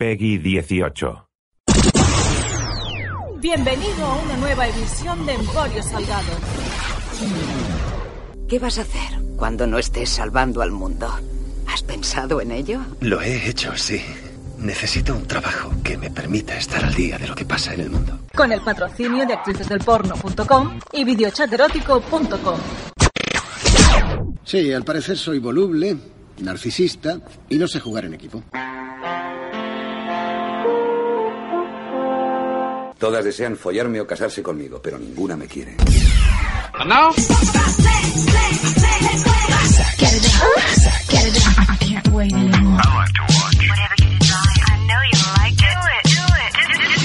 Peggy 0.00 0.38
18. 0.38 1.28
Bienvenido 3.38 4.06
a 4.06 4.22
una 4.22 4.36
nueva 4.38 4.66
edición 4.66 5.26
de 5.26 5.34
Emporio 5.34 5.82
Salgado. 5.82 6.32
¿Qué 8.48 8.58
vas 8.58 8.78
a 8.78 8.80
hacer 8.80 9.20
cuando 9.36 9.66
no 9.66 9.78
estés 9.78 10.08
salvando 10.08 10.62
al 10.62 10.70
mundo? 10.70 11.06
¿Has 11.68 11.82
pensado 11.82 12.40
en 12.40 12.50
ello? 12.50 12.80
Lo 13.00 13.20
he 13.20 13.46
hecho, 13.46 13.76
sí. 13.76 14.00
Necesito 14.58 15.14
un 15.14 15.26
trabajo 15.26 15.70
que 15.84 15.98
me 15.98 16.10
permita 16.10 16.56
estar 16.56 16.82
al 16.82 16.94
día 16.94 17.18
de 17.18 17.28
lo 17.28 17.34
que 17.34 17.44
pasa 17.44 17.74
en 17.74 17.80
el 17.80 17.90
mundo. 17.90 18.20
Con 18.34 18.52
el 18.52 18.62
patrocinio 18.62 19.26
de 19.26 19.34
actricesdelporno.com 19.34 20.80
y 20.94 21.04
videochaterótico.com. 21.04 22.58
Sí, 24.44 24.72
al 24.72 24.82
parecer 24.82 25.18
soy 25.18 25.40
voluble, 25.40 25.94
narcisista 26.38 27.20
y 27.50 27.58
no 27.58 27.68
sé 27.68 27.80
jugar 27.80 28.06
en 28.06 28.14
equipo. 28.14 28.42
Todas 33.00 33.24
desean 33.24 33.56
follarme 33.56 33.98
o 33.98 34.06
casarse 34.06 34.42
conmigo, 34.42 34.76
pero 34.82 34.98
ninguna 34.98 35.34
me 35.34 35.48
quiere. 35.48 35.74
¿No? 36.84 37.08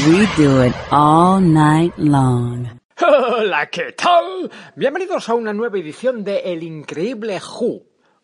We 0.06 0.28
do 0.36 0.66
it 0.66 0.76
all 0.92 1.40
night 1.40 1.94
long. 1.96 2.68
Hola, 3.00 3.70
¿qué 3.72 3.94
tal? 3.94 4.52
Bienvenidos 4.76 5.30
a 5.30 5.34
una 5.36 5.54
nueva 5.54 5.80
edición 5.80 6.26
de 6.26 6.40
El 6.40 6.64
Increíble 6.64 7.40
Who 7.40 7.84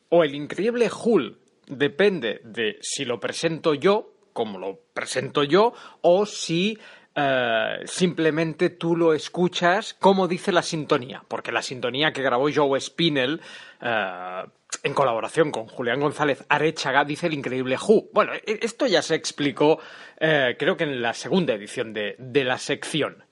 o 0.10 0.24
El 0.26 0.36
Increíble 0.36 0.90
Hull. 0.92 1.40
Depende 1.68 2.42
de 2.44 2.80
si 2.82 3.06
lo 3.06 3.18
presento 3.18 3.74
yo, 3.74 4.12
como 4.34 4.60
lo 4.60 4.78
presento 4.94 5.46
yo, 5.46 5.74
o 6.02 6.26
si 6.26 6.78
eh, 7.16 7.80
simplemente 7.86 8.70
tú 8.70 8.96
lo 8.96 9.14
escuchas 9.14 9.94
como 9.94 10.28
dice 10.28 10.52
la 10.52 10.62
sintonía, 10.62 11.24
porque 11.28 11.52
la 11.52 11.62
sintonía 11.62 12.14
que 12.14 12.22
grabó 12.22 12.50
Joe 12.54 12.80
Spinell 12.80 13.42
eh, 13.82 14.44
en 14.84 14.94
colaboración 14.94 15.52
con 15.52 15.68
Julián 15.68 16.00
González 16.00 16.46
Arechaga 16.48 17.04
dice 17.04 17.28
el 17.28 17.34
increíble 17.34 17.78
Who. 17.78 18.10
Bueno, 18.14 18.34
e-, 18.34 18.60
esto 18.62 18.88
ya 18.88 19.02
se 19.02 19.16
explicó 19.16 19.80
eh, 20.24 20.56
creo 20.58 20.78
que 20.78 20.84
en 20.84 21.02
la 21.02 21.14
segunda 21.14 21.56
edición 21.56 21.94
de, 21.94 22.16
la 22.46 22.60
sección, 22.60 23.26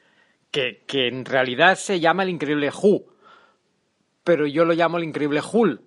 que, 0.49 0.83
que, 0.87 1.07
en 1.07 1.23
realidad 1.23 1.75
se 1.75 1.99
llama 1.99 2.23
el 2.23 2.29
increíble 2.29 2.71
Who, 2.71 3.05
pero 4.23 4.47
yo 4.47 4.65
lo 4.65 4.73
llamo 4.73 4.97
el 4.97 5.03
increíble 5.03 5.39
Hull. 5.39 5.81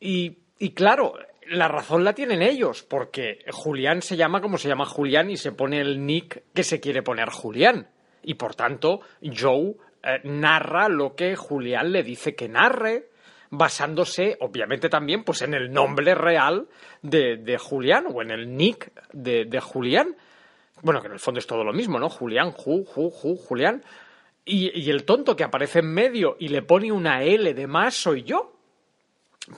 Y, 0.00 0.38
y 0.58 0.70
claro, 0.70 1.14
la 1.52 1.68
razón 1.68 2.04
la 2.04 2.14
tienen 2.14 2.42
ellos, 2.42 2.82
porque 2.82 3.44
Julián 3.52 4.02
se 4.02 4.16
llama 4.16 4.40
como 4.40 4.58
se 4.58 4.68
llama 4.68 4.86
Julián 4.86 5.30
y 5.30 5.36
se 5.36 5.52
pone 5.52 5.80
el 5.80 6.04
nick 6.04 6.42
que 6.54 6.64
se 6.64 6.80
quiere 6.80 7.02
poner 7.02 7.28
Julián. 7.28 7.88
Y 8.22 8.34
por 8.34 8.54
tanto, 8.54 9.00
Joe 9.22 9.74
eh, 10.02 10.20
narra 10.24 10.88
lo 10.88 11.14
que 11.14 11.36
Julián 11.36 11.92
le 11.92 12.02
dice 12.02 12.34
que 12.34 12.48
narre, 12.48 13.10
basándose, 13.50 14.36
obviamente, 14.40 14.88
también 14.88 15.24
pues, 15.24 15.42
en 15.42 15.54
el 15.54 15.70
nombre 15.70 16.14
real 16.14 16.68
de, 17.02 17.58
Julián 17.60 18.06
o 18.12 18.22
en 18.22 18.30
el 18.30 18.56
nick 18.56 18.90
de, 19.12 19.60
Julián. 19.60 20.16
Bueno, 20.82 21.00
que 21.00 21.08
en 21.08 21.12
el 21.12 21.20
fondo 21.20 21.38
es 21.38 21.46
todo 21.46 21.62
lo 21.62 21.72
mismo, 21.72 21.98
¿no? 21.98 22.08
Julián, 22.08 22.52
Ju, 22.52 22.84
Ju, 22.84 23.10
Ju, 23.10 23.36
Julián. 23.36 23.84
Y 24.44 24.90
el 24.90 25.04
tonto 25.04 25.36
que 25.36 25.44
aparece 25.44 25.80
en 25.80 25.94
medio 25.94 26.36
y 26.40 26.48
le 26.48 26.62
pone 26.62 26.90
una 26.90 27.22
L 27.22 27.54
de 27.54 27.66
más 27.68 27.94
soy 27.94 28.24
yo. 28.24 28.51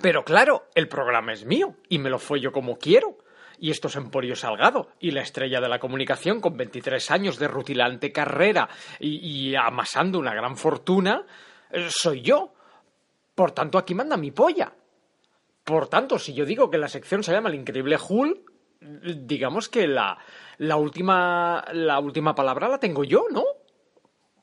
Pero 0.00 0.25
claro, 0.25 0.69
el 0.75 0.89
programa 0.89 1.33
es 1.33 1.45
mío 1.45 1.77
y 1.89 1.99
me 1.99 2.11
lo 2.11 2.19
yo 2.37 2.53
como 2.53 2.78
quiero. 2.78 3.19
Y 3.59 3.71
esto 3.71 3.89
es 3.89 3.97
Emporio 3.97 4.34
Salgado, 4.34 4.89
y 4.99 5.12
la 5.12 5.22
estrella 5.22 5.61
de 5.61 5.69
la 5.69 5.78
comunicación 5.78 6.41
con 6.41 6.56
23 6.56 7.11
años 7.12 7.39
de 7.39 7.47
rutilante 7.47 8.11
carrera 8.11 8.69
y, 8.99 9.55
amasando 9.55 10.19
una 10.19 10.34
gran 10.34 10.56
fortuna, 10.56 11.25
eh, 11.71 11.87
soy 11.89 12.23
yo. 12.23 12.53
Por 13.34 13.53
tanto, 13.53 13.78
aquí 13.78 13.94
manda 13.94 14.17
mi 14.17 14.33
polla. 14.33 14.73
Por 15.62 15.89
tanto, 15.89 16.19
si 16.19 16.34
yo 16.34 16.44
digo 16.44 16.69
que 16.69 16.78
la 16.78 16.89
sección 16.89 17.23
se 17.23 17.33
llama 17.33 17.49
El 17.49 17.55
Increíble 17.55 17.97
Hulk, 17.97 18.53
digamos 18.81 19.69
que 19.69 19.87
la, 19.87 20.19
última, 20.77 21.65
la 21.73 22.00
última 22.00 22.34
palabra 22.34 22.69
la 22.69 22.78
tengo 22.78 23.05
yo, 23.05 23.27
¿no? 23.31 23.44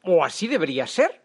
O 0.03 0.24
así 0.24 0.47
debería 0.47 0.88
ser. 0.88 1.22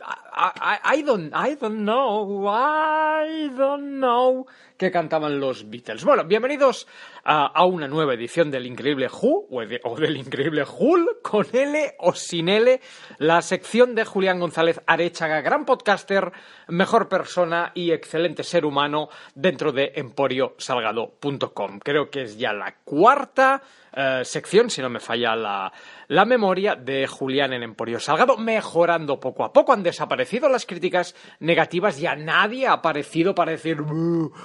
I, 0.00 1.02
don't, 1.02 1.34
I 1.34 1.54
don't 1.54 1.84
know, 1.84 2.46
I 2.46 3.50
don't 3.56 3.98
know 3.98 4.46
que 4.78 4.92
cantaban 4.92 5.40
los 5.40 5.68
Beatles. 5.68 6.04
Bueno, 6.04 6.24
bienvenidos 6.24 6.86
a, 7.24 7.64
una 7.64 7.88
nueva 7.88 8.14
edición 8.14 8.50
del 8.50 8.64
Increíble 8.64 9.08
Who, 9.08 9.48
o, 9.50 9.96
del 9.96 10.16
Increíble 10.16 10.64
Hull, 10.64 11.18
con 11.20 11.46
L 11.52 11.96
o 11.98 12.14
sin 12.14 12.48
L, 12.48 12.80
la 13.18 13.42
sección 13.42 13.94
de 13.96 14.04
Julián 14.04 14.38
González 14.38 14.80
Arechaga, 14.86 15.40
gran 15.40 15.66
podcaster, 15.66 16.32
mejor 16.68 17.08
persona 17.08 17.72
y 17.74 17.90
excelente 17.90 18.44
ser 18.44 18.64
humano 18.64 19.08
dentro 19.34 19.72
de 19.72 19.92
emporiosalgado.com. 19.96 21.80
Creo 21.80 22.08
que 22.08 22.22
es 22.22 22.38
ya 22.38 22.52
la 22.52 22.76
cuarta 22.84 23.60
eh, 23.92 24.20
sección, 24.24 24.70
si 24.70 24.80
no 24.80 24.88
me 24.88 25.00
falla 25.00 25.34
la, 25.34 25.72
la 26.06 26.24
memoria 26.24 26.76
de 26.76 27.06
Julián 27.06 27.52
en 27.52 27.64
Emporio 27.64 27.98
Salgado, 27.98 28.36
mejorando 28.36 29.18
poco 29.18 29.44
a 29.44 29.52
poco. 29.52 29.72
Han 29.72 29.82
desaparecido 29.88 30.48
las 30.48 30.66
críticas 30.66 31.14
negativas 31.40 32.00
y 32.00 32.06
a 32.06 32.16
nadie 32.16 32.66
ha 32.66 32.80
parecido 32.82 33.34
para 33.34 33.52
decir 33.52 33.78
no 33.82 34.40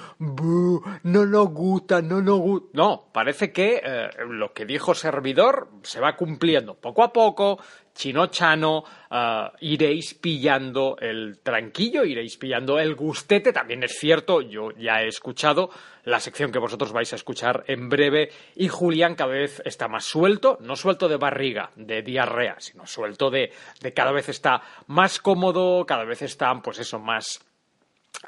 nos 1.02 1.48
gusta, 1.48 2.02
no 2.02 2.20
nos 2.20 2.38
gusta. 2.38 2.68
No, 2.72 3.10
parece 3.12 3.52
que 3.52 3.80
eh, 3.84 4.08
lo 4.28 4.52
que 4.52 4.66
dijo 4.66 4.94
servidor 4.94 5.68
se 5.82 6.00
va 6.00 6.16
cumpliendo 6.16 6.74
poco 6.74 7.02
a 7.02 7.12
poco, 7.12 7.58
chino 7.94 8.26
chano, 8.26 8.84
uh, 9.10 9.56
iréis 9.60 10.14
pillando 10.14 10.96
el 11.00 11.38
tranquillo, 11.42 12.04
iréis 12.04 12.36
pillando 12.36 12.78
el 12.78 12.94
gustete. 12.94 13.52
También 13.52 13.82
es 13.82 13.96
cierto, 13.98 14.40
yo 14.40 14.72
ya 14.72 15.02
he 15.02 15.08
escuchado 15.08 15.70
la 16.04 16.20
sección 16.20 16.52
que 16.52 16.58
vosotros 16.58 16.92
vais 16.92 17.12
a 17.12 17.16
escuchar 17.16 17.64
en 17.66 17.88
breve 17.88 18.30
y 18.56 18.68
Julián 18.68 19.14
cada 19.14 19.32
vez 19.32 19.62
está 19.64 19.88
más 19.88 20.04
suelto, 20.04 20.58
no 20.60 20.76
suelto 20.76 21.08
de 21.08 21.16
barriga, 21.16 21.70
de 21.76 22.02
diarrea, 22.02 22.56
sino 22.58 22.86
suelto 22.86 23.30
de, 23.30 23.52
de 23.80 23.92
cada 23.92 24.12
vez 24.12 24.28
está 24.28 24.60
más 24.88 25.18
cómodo, 25.18 25.86
cada 25.86 26.04
vez 26.04 26.22
está, 26.22 26.52
pues 26.60 26.78
eso, 26.78 26.98
más 26.98 27.40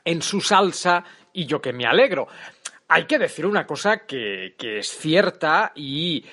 en 0.04 0.22
su 0.22 0.40
salsa 0.40 1.04
y 1.32 1.46
yo 1.46 1.60
que 1.60 1.72
me 1.72 1.86
alegro. 1.86 2.28
Hay 2.88 3.06
que 3.06 3.18
decir 3.18 3.46
una 3.46 3.66
cosa 3.66 4.06
que, 4.06 4.54
que 4.56 4.78
es 4.78 4.88
cierta 4.88 5.72
y 5.74 6.24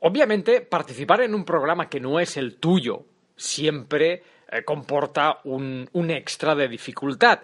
Obviamente, 0.00 0.60
participar 0.60 1.22
en 1.22 1.34
un 1.34 1.44
programa 1.44 1.88
que 1.88 2.00
no 2.00 2.20
es 2.20 2.36
el 2.36 2.56
tuyo 2.56 3.04
siempre 3.36 4.22
eh, 4.50 4.64
comporta 4.64 5.40
un, 5.44 5.88
extra 6.10 6.54
de 6.54 6.68
dificultad. 6.68 7.40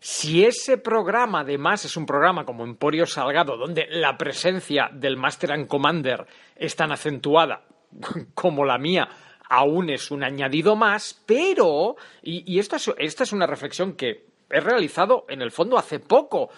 Si 0.00 0.44
ese 0.44 0.78
programa 0.78 1.40
además 1.40 1.84
es 1.84 1.96
un 1.96 2.06
programa 2.06 2.44
como 2.44 2.64
Emporio 2.64 3.06
Salgado, 3.06 3.56
donde 3.56 3.86
la 3.90 4.16
presencia 4.16 4.88
del 4.92 5.16
Master 5.16 5.52
and 5.52 5.66
Commander 5.66 6.26
es 6.54 6.76
tan 6.76 6.92
acentuada 6.92 7.62
como 8.34 8.64
la 8.64 8.78
mía, 8.78 9.08
aún 9.48 9.90
es 9.90 10.10
un 10.10 10.22
añadido 10.22 10.76
más, 10.76 11.20
pero, 11.26 11.96
y, 12.22 12.58
esta, 12.58 12.76
es, 12.76 13.32
una 13.32 13.46
reflexión 13.46 13.94
que 13.94 14.26
he 14.50 14.60
realizado 14.60 15.26
en 15.28 15.42
el 15.42 15.50
fondo 15.50 15.76
hace 15.76 15.98
poco, 15.98 16.50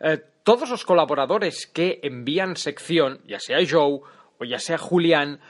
eh, 0.00 0.18
todos 0.42 0.70
los 0.70 0.84
colaboradores 0.84 1.66
que 1.66 2.00
envían 2.02 2.56
sección, 2.56 3.20
ya 3.26 3.38
sea 3.38 3.58
Joe, 3.68 4.00
o 4.38 4.44
ya 4.44 4.58
sea 4.58 4.78
Julián, 4.78 5.40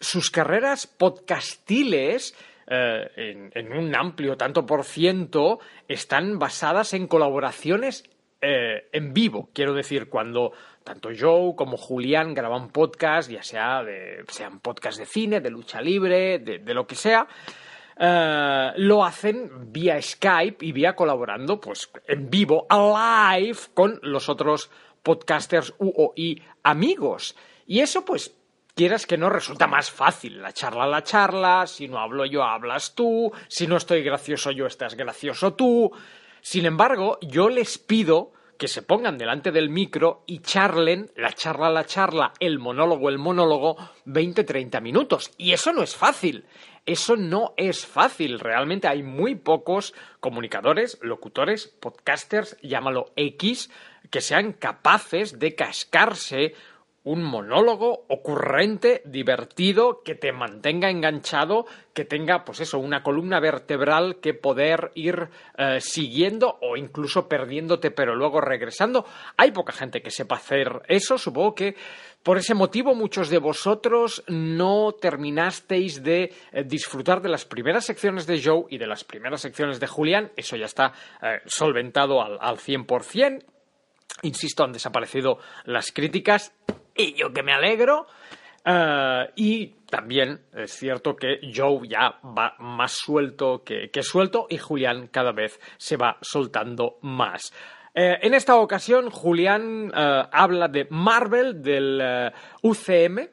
sus 0.00 0.30
carreras 0.30 0.86
podcastiles 0.86 2.34
eh, 2.70 3.50
en, 3.54 3.72
un 3.72 3.94
amplio 3.96 4.36
tanto 4.36 4.66
por 4.66 4.84
ciento 4.84 5.58
están 5.88 6.38
basadas 6.38 6.92
en 6.92 7.06
colaboraciones 7.06 8.04
eh, 8.40 8.88
en 8.92 9.14
vivo. 9.14 9.48
Quiero 9.54 9.72
decir, 9.72 10.08
cuando 10.08 10.52
tanto 10.84 11.08
Joe 11.18 11.54
como 11.56 11.76
Julián 11.76 12.34
graban 12.34 12.68
podcast, 12.68 13.30
ya 13.30 13.42
sea 13.42 13.82
de, 13.82 14.22
sean 14.28 14.60
podcast 14.60 14.98
de 14.98 15.06
cine, 15.06 15.40
de 15.40 15.50
lucha 15.50 15.80
libre, 15.80 16.38
de, 16.38 16.74
lo 16.74 16.86
que 16.86 16.94
sea, 16.94 17.26
eh, 17.98 18.72
lo 18.76 19.04
hacen 19.04 19.72
vía 19.72 20.00
Skype 20.00 20.64
y 20.64 20.72
vía 20.72 20.94
colaborando, 20.94 21.58
pues 21.58 21.90
en 22.06 22.30
vivo, 22.30 22.66
live, 22.70 23.58
con 23.74 23.98
los 24.02 24.28
otros 24.28 24.70
podcasters 25.02 25.74
UOI 25.78 26.42
amigos. 26.62 27.34
Y 27.68 27.80
eso, 27.80 28.02
pues, 28.02 28.34
quieras 28.74 29.06
que 29.06 29.18
no, 29.18 29.28
resulta 29.28 29.66
más 29.66 29.90
fácil. 29.90 30.40
La 30.40 30.54
charla, 30.54 30.86
la 30.86 31.04
charla, 31.04 31.66
si 31.66 31.86
no 31.86 31.98
hablo 31.98 32.24
yo, 32.24 32.42
hablas 32.42 32.94
tú, 32.94 33.30
si 33.46 33.66
no 33.66 33.76
estoy 33.76 34.02
gracioso 34.02 34.50
yo, 34.50 34.66
estás 34.66 34.94
gracioso 34.94 35.52
tú. 35.52 35.92
Sin 36.40 36.64
embargo, 36.64 37.18
yo 37.20 37.50
les 37.50 37.76
pido 37.76 38.32
que 38.56 38.68
se 38.68 38.80
pongan 38.80 39.18
delante 39.18 39.52
del 39.52 39.68
micro 39.68 40.22
y 40.26 40.38
charlen 40.38 41.10
la 41.14 41.34
charla, 41.34 41.68
la 41.68 41.84
charla, 41.84 42.32
el 42.40 42.58
monólogo, 42.58 43.10
el 43.10 43.18
monólogo, 43.18 43.76
20-30 44.06 44.80
minutos. 44.80 45.30
Y 45.36 45.52
eso 45.52 45.74
no 45.74 45.82
es 45.82 45.94
fácil. 45.94 46.46
Eso 46.86 47.16
no 47.16 47.52
es 47.58 47.84
fácil. 47.84 48.40
Realmente 48.40 48.88
hay 48.88 49.02
muy 49.02 49.34
pocos 49.34 49.92
comunicadores, 50.20 50.98
locutores, 51.02 51.66
podcasters, 51.66 52.56
llámalo 52.62 53.12
X, 53.14 53.70
que 54.10 54.22
sean 54.22 54.54
capaces 54.54 55.38
de 55.38 55.54
cascarse 55.54 56.54
un 57.08 57.22
monólogo 57.22 58.04
ocurrente, 58.08 59.00
divertido, 59.06 60.02
que 60.04 60.14
te 60.14 60.30
mantenga 60.30 60.90
enganchado, 60.90 61.64
que 61.94 62.04
tenga, 62.04 62.44
pues 62.44 62.60
eso, 62.60 62.78
una 62.78 63.02
columna 63.02 63.40
vertebral 63.40 64.20
que 64.20 64.34
poder 64.34 64.90
ir 64.94 65.30
eh, 65.56 65.80
siguiendo 65.80 66.58
o 66.60 66.76
incluso 66.76 67.26
perdiéndote, 67.26 67.90
pero 67.92 68.14
luego 68.14 68.42
regresando. 68.42 69.06
Hay 69.38 69.52
poca 69.52 69.72
gente 69.72 70.02
que 70.02 70.10
sepa 70.10 70.36
hacer 70.36 70.82
eso, 70.86 71.16
supongo 71.16 71.54
que 71.54 71.76
por 72.22 72.36
ese 72.36 72.52
motivo 72.52 72.94
muchos 72.94 73.30
de 73.30 73.38
vosotros 73.38 74.22
no 74.28 74.92
terminasteis 74.92 76.02
de 76.02 76.34
eh, 76.52 76.64
disfrutar 76.64 77.22
de 77.22 77.30
las 77.30 77.46
primeras 77.46 77.86
secciones 77.86 78.26
de 78.26 78.42
Joe 78.42 78.64
y 78.68 78.76
de 78.76 78.86
las 78.86 79.04
primeras 79.04 79.40
secciones 79.40 79.80
de 79.80 79.86
Julián, 79.86 80.30
eso 80.36 80.56
ya 80.56 80.66
está 80.66 80.92
eh, 81.22 81.40
solventado 81.46 82.22
al, 82.22 82.36
al 82.38 82.58
100%. 82.58 83.44
Insisto, 84.22 84.64
han 84.64 84.72
desaparecido 84.72 85.38
las 85.64 85.92
críticas 85.92 86.52
y 86.98 87.14
yo 87.14 87.32
que 87.32 87.42
me 87.42 87.52
alegro. 87.54 88.06
Eh, 88.64 89.30
y 89.36 89.66
también 89.88 90.40
es 90.52 90.72
cierto 90.72 91.16
que 91.16 91.40
Joe 91.54 91.88
ya 91.88 92.18
va 92.22 92.54
más 92.58 92.92
suelto 92.92 93.62
que, 93.64 93.90
suelto 94.02 94.46
y 94.50 94.58
Julián 94.58 95.08
cada 95.08 95.32
vez 95.32 95.58
se 95.78 95.96
va 95.96 96.18
soltando 96.20 96.98
más. 97.00 97.52
Eh, 97.94 98.18
en 98.20 98.34
esta 98.34 98.56
ocasión, 98.56 99.10
Julián 99.10 99.90
eh, 99.96 100.22
habla 100.30 100.68
de 100.68 100.86
Marvel, 100.90 101.62
del 101.62 102.30
UCM, 102.62 103.28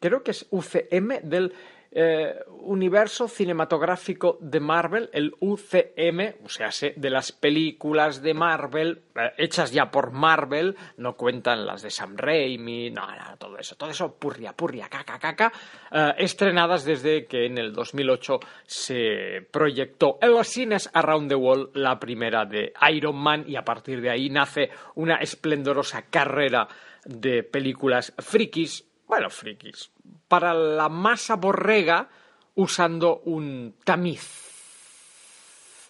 creo 0.00 0.22
que 0.22 0.30
es 0.30 0.46
UCM, 0.50 1.20
del 1.22 1.52
eh, 1.90 2.34
universo 2.60 3.28
cinematográfico 3.28 4.36
de 4.40 4.60
Marvel, 4.60 5.08
el 5.12 5.34
UCM, 5.40 6.34
o 6.44 6.48
sea, 6.48 6.68
de 6.94 7.10
las 7.10 7.32
películas 7.32 8.20
de 8.20 8.34
Marvel 8.34 9.02
eh, 9.14 9.32
hechas 9.38 9.72
ya 9.72 9.90
por 9.90 10.12
Marvel, 10.12 10.76
no 10.98 11.16
cuentan 11.16 11.64
las 11.64 11.82
de 11.82 11.90
Sam 11.90 12.16
Raimi, 12.16 12.90
no, 12.90 13.06
no, 13.06 13.36
todo 13.38 13.56
eso, 13.56 13.74
todo 13.76 13.90
eso, 13.90 14.14
purria, 14.14 14.52
purria, 14.52 14.88
caca, 14.88 15.18
caca, 15.18 15.52
eh, 15.90 16.12
estrenadas 16.18 16.84
desde 16.84 17.24
que 17.24 17.46
en 17.46 17.56
el 17.56 17.72
2008 17.72 18.40
se 18.66 19.46
proyectó 19.50 20.18
en 20.20 20.32
los 20.32 20.46
cines 20.46 20.90
Around 20.92 21.28
the 21.30 21.36
World 21.36 21.70
la 21.74 21.98
primera 21.98 22.44
de 22.44 22.72
Iron 22.92 23.16
Man 23.16 23.44
y 23.46 23.56
a 23.56 23.64
partir 23.64 24.02
de 24.02 24.10
ahí 24.10 24.28
nace 24.28 24.70
una 24.94 25.16
esplendorosa 25.16 26.02
carrera 26.10 26.68
de 27.04 27.42
películas 27.42 28.12
frikis 28.18 28.87
bueno, 29.08 29.30
frikis, 29.30 29.90
para 30.28 30.54
la 30.54 30.88
masa 30.88 31.36
borrega 31.36 32.08
usando 32.54 33.22
un 33.24 33.74
tamiz 33.84 34.48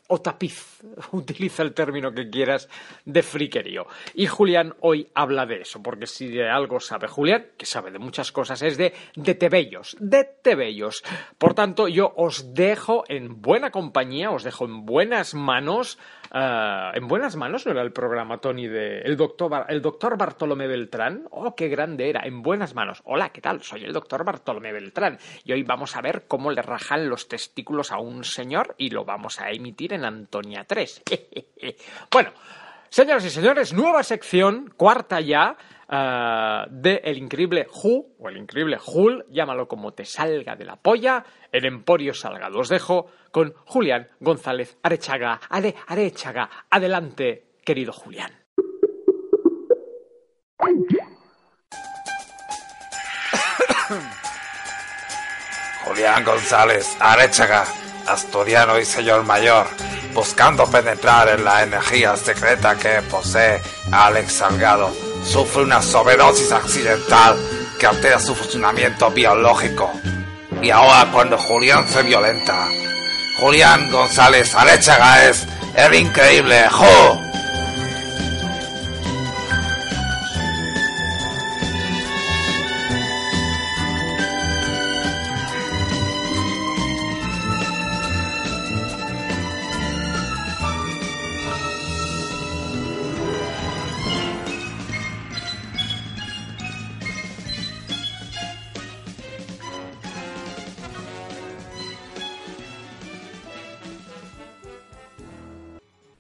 o 0.09 0.21
tapiz, 0.21 0.81
utiliza 1.13 1.63
el 1.63 1.75
término 1.75 2.13
que 2.13 2.31
quieras, 2.31 2.69
de 3.05 3.23
friquerío. 3.23 3.87
Y 4.15 4.27
Julián 4.27 4.75
hoy 4.81 5.09
habla 5.15 5.47
de 5.47 5.61
eso, 5.63 5.83
porque 5.83 6.07
si 6.07 6.29
de 6.29 6.49
algo 6.49 6.81
sabe 6.81 7.09
Julián, 7.09 7.49
que 7.57 7.67
sabe 7.67 7.91
de 7.91 7.99
muchas 7.99 8.33
cosas, 8.33 8.63
es 8.63 8.77
de, 8.77 8.95
de 9.15 9.35
tebellos, 9.35 9.97
de 10.01 10.25
tebellos. 10.25 11.03
Por 11.37 11.55
tanto, 11.55 11.89
yo 11.89 12.13
os 12.17 12.55
dejo 12.55 13.05
en 13.09 13.43
buena 13.43 13.71
compañía, 13.71 14.31
os 14.31 14.45
dejo 14.45 14.65
en 14.65 14.87
buenas 14.87 15.35
manos 15.35 15.99
Ah, 16.31 16.93
en 16.95 17.09
buenas 17.09 17.37
manos 17.37 17.65
no 17.65 17.73
era 17.73 17.83
el 17.83 17.93
programa, 17.93 18.39
Tony, 18.39 18.67
de 18.67 19.01
el 19.01 19.17
doctor, 19.17 19.67
el 19.69 19.81
doctor 19.81 20.17
Bartolomé 20.19 20.67
Beltrán. 20.67 21.27
Oh, 21.31 21.55
qué 21.55 21.69
grande 21.69 22.11
era. 22.11 22.23
En 22.25 22.43
buenas 22.43 22.75
manos. 22.75 23.01
Hola, 23.05 23.31
¿qué 23.31 23.41
tal? 23.41 23.63
Soy 23.63 23.85
el 23.85 23.93
doctor 23.93 24.25
Bartolomé 24.25 24.73
Beltrán. 24.73 25.19
Y 25.45 25.53
hoy 25.53 25.63
vamos 25.63 25.97
a 25.97 26.01
ver 26.01 26.25
cómo 26.29 26.51
le 26.51 26.63
rajan 26.63 27.09
los 27.09 27.29
testículos 27.29 27.93
a 27.93 27.99
un 27.99 28.25
señor 28.25 28.75
y 28.79 28.91
lo 28.91 29.05
vamos 29.05 29.41
a 29.41 29.51
emitir 29.51 29.93
en 29.93 30.05
Antonia 30.05 30.65
3. 30.65 31.03
bueno, 32.11 32.31
señoras 32.91 33.25
y 33.25 33.31
señores, 33.31 33.73
nueva 33.73 34.03
sección, 34.03 34.73
cuarta 34.77 35.21
ya. 35.21 35.57
Uh, 35.91 36.69
de 36.69 37.01
El 37.03 37.17
Increíble 37.17 37.67
Who, 37.83 38.17
o 38.19 38.29
El 38.29 38.37
Increíble 38.37 38.77
Hul, 38.85 39.25
llámalo 39.31 39.67
como 39.67 39.95
te 39.95 40.05
salga 40.05 40.55
de 40.55 40.67
la 40.67 40.77
polla, 40.77 41.25
el 41.51 41.65
Emporio 41.65 42.13
Salgado. 42.13 42.59
Os 42.59 42.69
dejo 42.69 43.07
con 43.33 43.55
Julián 43.65 44.07
González 44.21 44.77
Arechaga. 44.83 45.41
Are, 45.49 45.75
Arechaga. 45.87 46.51
Adelante, 46.69 47.55
querido 47.65 47.95
Julián. 47.95 48.31
Julián 55.87 56.23
González 56.23 56.99
Arechaga, 57.01 57.65
asturiano 58.07 58.79
y 58.79 58.85
señor 58.85 59.25
mayor, 59.25 59.67
buscando 60.13 60.71
penetrar 60.71 61.31
en 61.31 61.45
la 61.45 61.63
energía 61.63 62.15
secreta 62.17 62.77
que 62.77 63.01
posee 63.11 63.59
Alex 63.91 64.35
Salgado 64.35 65.08
sufre 65.25 65.63
una 65.63 65.83
sobredosis 65.83 66.53
accidental 66.53 67.37
que 67.79 67.87
altera 67.87 68.19
su 68.19 68.35
funcionamiento 68.35 69.11
biológico. 69.11 69.93
Y 70.61 70.71
ahora 70.71 71.11
cuando 71.13 71.39
Julián 71.39 71.87
se 71.89 72.03
violenta, 72.03 72.69
Julián 73.41 73.91
González 73.91 74.55
Arechaga 74.55 75.29
es 75.29 75.47
el 75.77 75.95
increíble 75.95 76.69
Jo. 76.69 77.28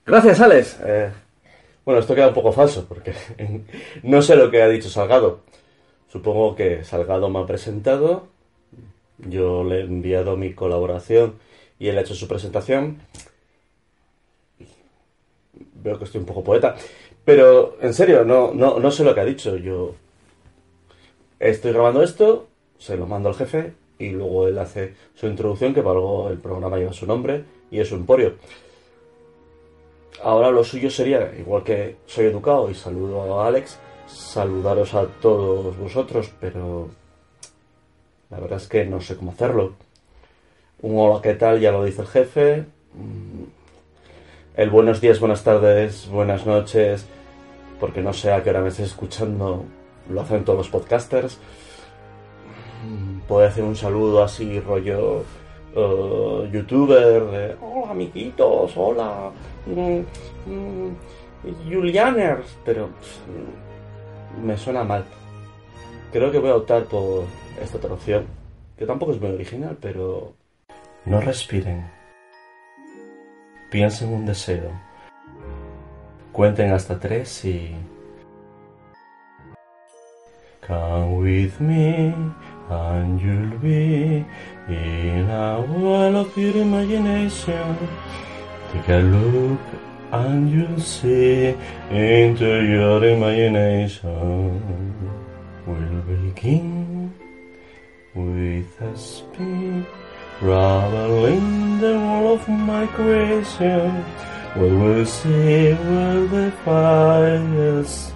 Gracias, 0.08 0.40
Alex. 0.40 0.80
Eh, 0.86 1.10
bueno, 1.84 2.00
esto 2.00 2.14
queda 2.14 2.28
un 2.28 2.34
poco 2.34 2.50
falso 2.50 2.86
porque 2.88 3.12
no 4.04 4.22
sé 4.22 4.36
lo 4.36 4.50
que 4.50 4.62
ha 4.62 4.68
dicho 4.68 4.88
Salgado. 4.88 5.40
Supongo 6.10 6.56
que 6.56 6.82
Salgado 6.82 7.28
me 7.28 7.40
ha 7.40 7.46
presentado, 7.46 8.28
yo 9.18 9.64
le 9.64 9.80
he 9.80 9.82
enviado 9.82 10.38
mi 10.38 10.54
colaboración 10.54 11.34
y 11.78 11.88
él 11.88 11.98
ha 11.98 12.00
hecho 12.00 12.14
su 12.14 12.26
presentación. 12.26 13.02
Veo 15.74 15.98
que 15.98 16.04
estoy 16.04 16.20
un 16.20 16.26
poco 16.26 16.42
poeta, 16.42 16.74
pero 17.26 17.76
en 17.82 17.92
serio, 17.92 18.24
no, 18.24 18.54
no, 18.54 18.80
no 18.80 18.90
sé 18.90 19.04
lo 19.04 19.14
que 19.14 19.20
ha 19.20 19.26
dicho. 19.26 19.58
Yo 19.58 19.94
estoy 21.38 21.74
grabando 21.74 22.02
esto, 22.02 22.48
se 22.78 22.96
lo 22.96 23.06
mando 23.06 23.28
al 23.28 23.34
jefe 23.34 23.74
y 23.98 24.08
luego 24.08 24.48
él 24.48 24.58
hace 24.58 24.94
su 25.14 25.26
introducción, 25.26 25.74
que 25.74 25.82
para 25.82 25.96
algo 25.96 26.30
el 26.30 26.38
programa 26.38 26.78
lleva 26.78 26.94
su 26.94 27.04
nombre 27.04 27.44
y 27.70 27.80
es 27.80 27.88
su 27.90 27.94
emporio. 27.94 28.36
Ahora 30.22 30.50
lo 30.50 30.64
suyo 30.64 30.90
sería, 30.90 31.32
igual 31.38 31.62
que 31.62 31.96
soy 32.06 32.26
educado 32.26 32.70
y 32.70 32.74
saludo 32.74 33.40
a 33.40 33.46
Alex, 33.46 33.78
saludaros 34.06 34.94
a 34.94 35.06
todos 35.06 35.76
vosotros, 35.78 36.32
pero 36.40 36.88
la 38.30 38.40
verdad 38.40 38.58
es 38.58 38.66
que 38.66 38.84
no 38.84 39.00
sé 39.00 39.16
cómo 39.16 39.30
hacerlo. 39.30 39.74
Un 40.82 40.98
hola, 40.98 41.22
¿qué 41.22 41.34
tal? 41.34 41.60
Ya 41.60 41.70
lo 41.70 41.84
dice 41.84 42.02
el 42.02 42.08
jefe. 42.08 42.64
Mm, 42.94 43.44
el 44.56 44.70
buenos 44.70 45.00
días, 45.00 45.20
buenas 45.20 45.44
tardes, 45.44 46.08
buenas 46.08 46.46
noches, 46.46 47.06
porque 47.78 48.00
no 48.00 48.12
sé 48.12 48.32
a 48.32 48.42
qué 48.42 48.50
hora 48.50 48.60
me 48.60 48.70
estés 48.70 48.88
escuchando, 48.88 49.64
lo 50.10 50.20
hacen 50.20 50.44
todos 50.44 50.58
los 50.58 50.68
podcasters. 50.68 51.38
Mm, 52.84 53.20
puedo 53.20 53.46
hacer 53.46 53.62
un 53.62 53.76
saludo 53.76 54.24
así, 54.24 54.58
rollo 54.58 55.24
uh, 55.74 56.44
youtuber, 56.52 57.24
de 57.24 57.56
hola 57.60 57.90
amiguitos, 57.90 58.72
hola 58.76 59.30
mm, 59.66 60.50
mm, 60.50 60.96
Julianers, 61.70 62.56
pero 62.64 62.88
me 64.42 64.56
suena 64.56 64.84
mal. 64.84 65.04
Creo 66.12 66.30
que 66.30 66.38
voy 66.38 66.50
a 66.50 66.56
optar 66.56 66.84
por 66.84 67.24
esta 67.60 67.78
traducción, 67.78 68.26
que 68.76 68.86
tampoco 68.86 69.12
es 69.12 69.20
muy 69.20 69.30
original, 69.30 69.76
pero 69.80 70.34
no 71.04 71.20
respiren, 71.20 71.90
piensen 73.70 74.12
un 74.12 74.26
deseo. 74.26 74.70
Cuenten 76.32 76.72
hasta 76.72 76.98
tres 76.98 77.44
y... 77.44 77.74
Come 80.66 81.18
with 81.18 81.58
me 81.60 82.14
and 82.70 83.20
you'll 83.20 83.58
be 83.58 84.24
in 84.68 85.30
a 85.30 85.60
world 85.60 86.16
of 86.16 86.36
your 86.36 86.56
imagination. 86.56 87.76
Take 88.72 88.88
a 88.88 88.98
look 88.98 89.60
and 90.12 90.50
you'll 90.50 90.80
see 90.80 91.56
into 91.90 92.64
your 92.64 93.04
imagination. 93.04 94.92
We'll 95.66 96.02
begin 96.02 97.14
with 98.14 98.80
a 98.80 98.96
speed, 98.96 99.86
traveling 100.38 101.80
the 101.80 101.98
world 101.98 102.40
of 102.40 102.48
my 102.48 102.86
creation. 102.88 104.04
We 104.56 104.74
will 104.74 105.06
see 105.06 105.74
where 105.74 106.26
the 106.26 106.52
fire's 106.64 108.12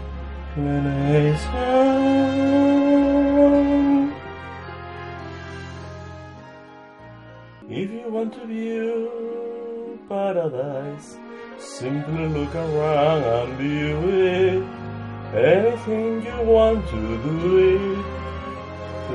nation. 0.56 2.71
If 7.74 7.90
you 7.90 8.04
want 8.10 8.34
to 8.34 8.44
view 8.44 9.98
paradise, 10.06 11.16
simply 11.58 12.28
look 12.28 12.54
around 12.54 13.22
and 13.24 13.56
view 13.56 13.96
it. 14.12 14.62
Anything 15.32 16.20
you 16.20 16.38
want 16.44 16.86
to 16.90 17.00
do 17.24 17.58
it. 17.72 18.04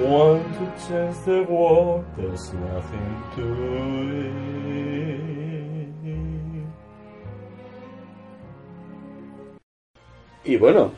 Want 0.01 0.43
to 0.57 0.65
change 0.87 1.17
the 1.23 1.43
world, 1.43 2.03
there's 2.17 2.51
nothing 2.53 3.23
to 3.35 3.45
it. 4.25 4.47
Y 10.43 10.57
bueno, 10.57 10.93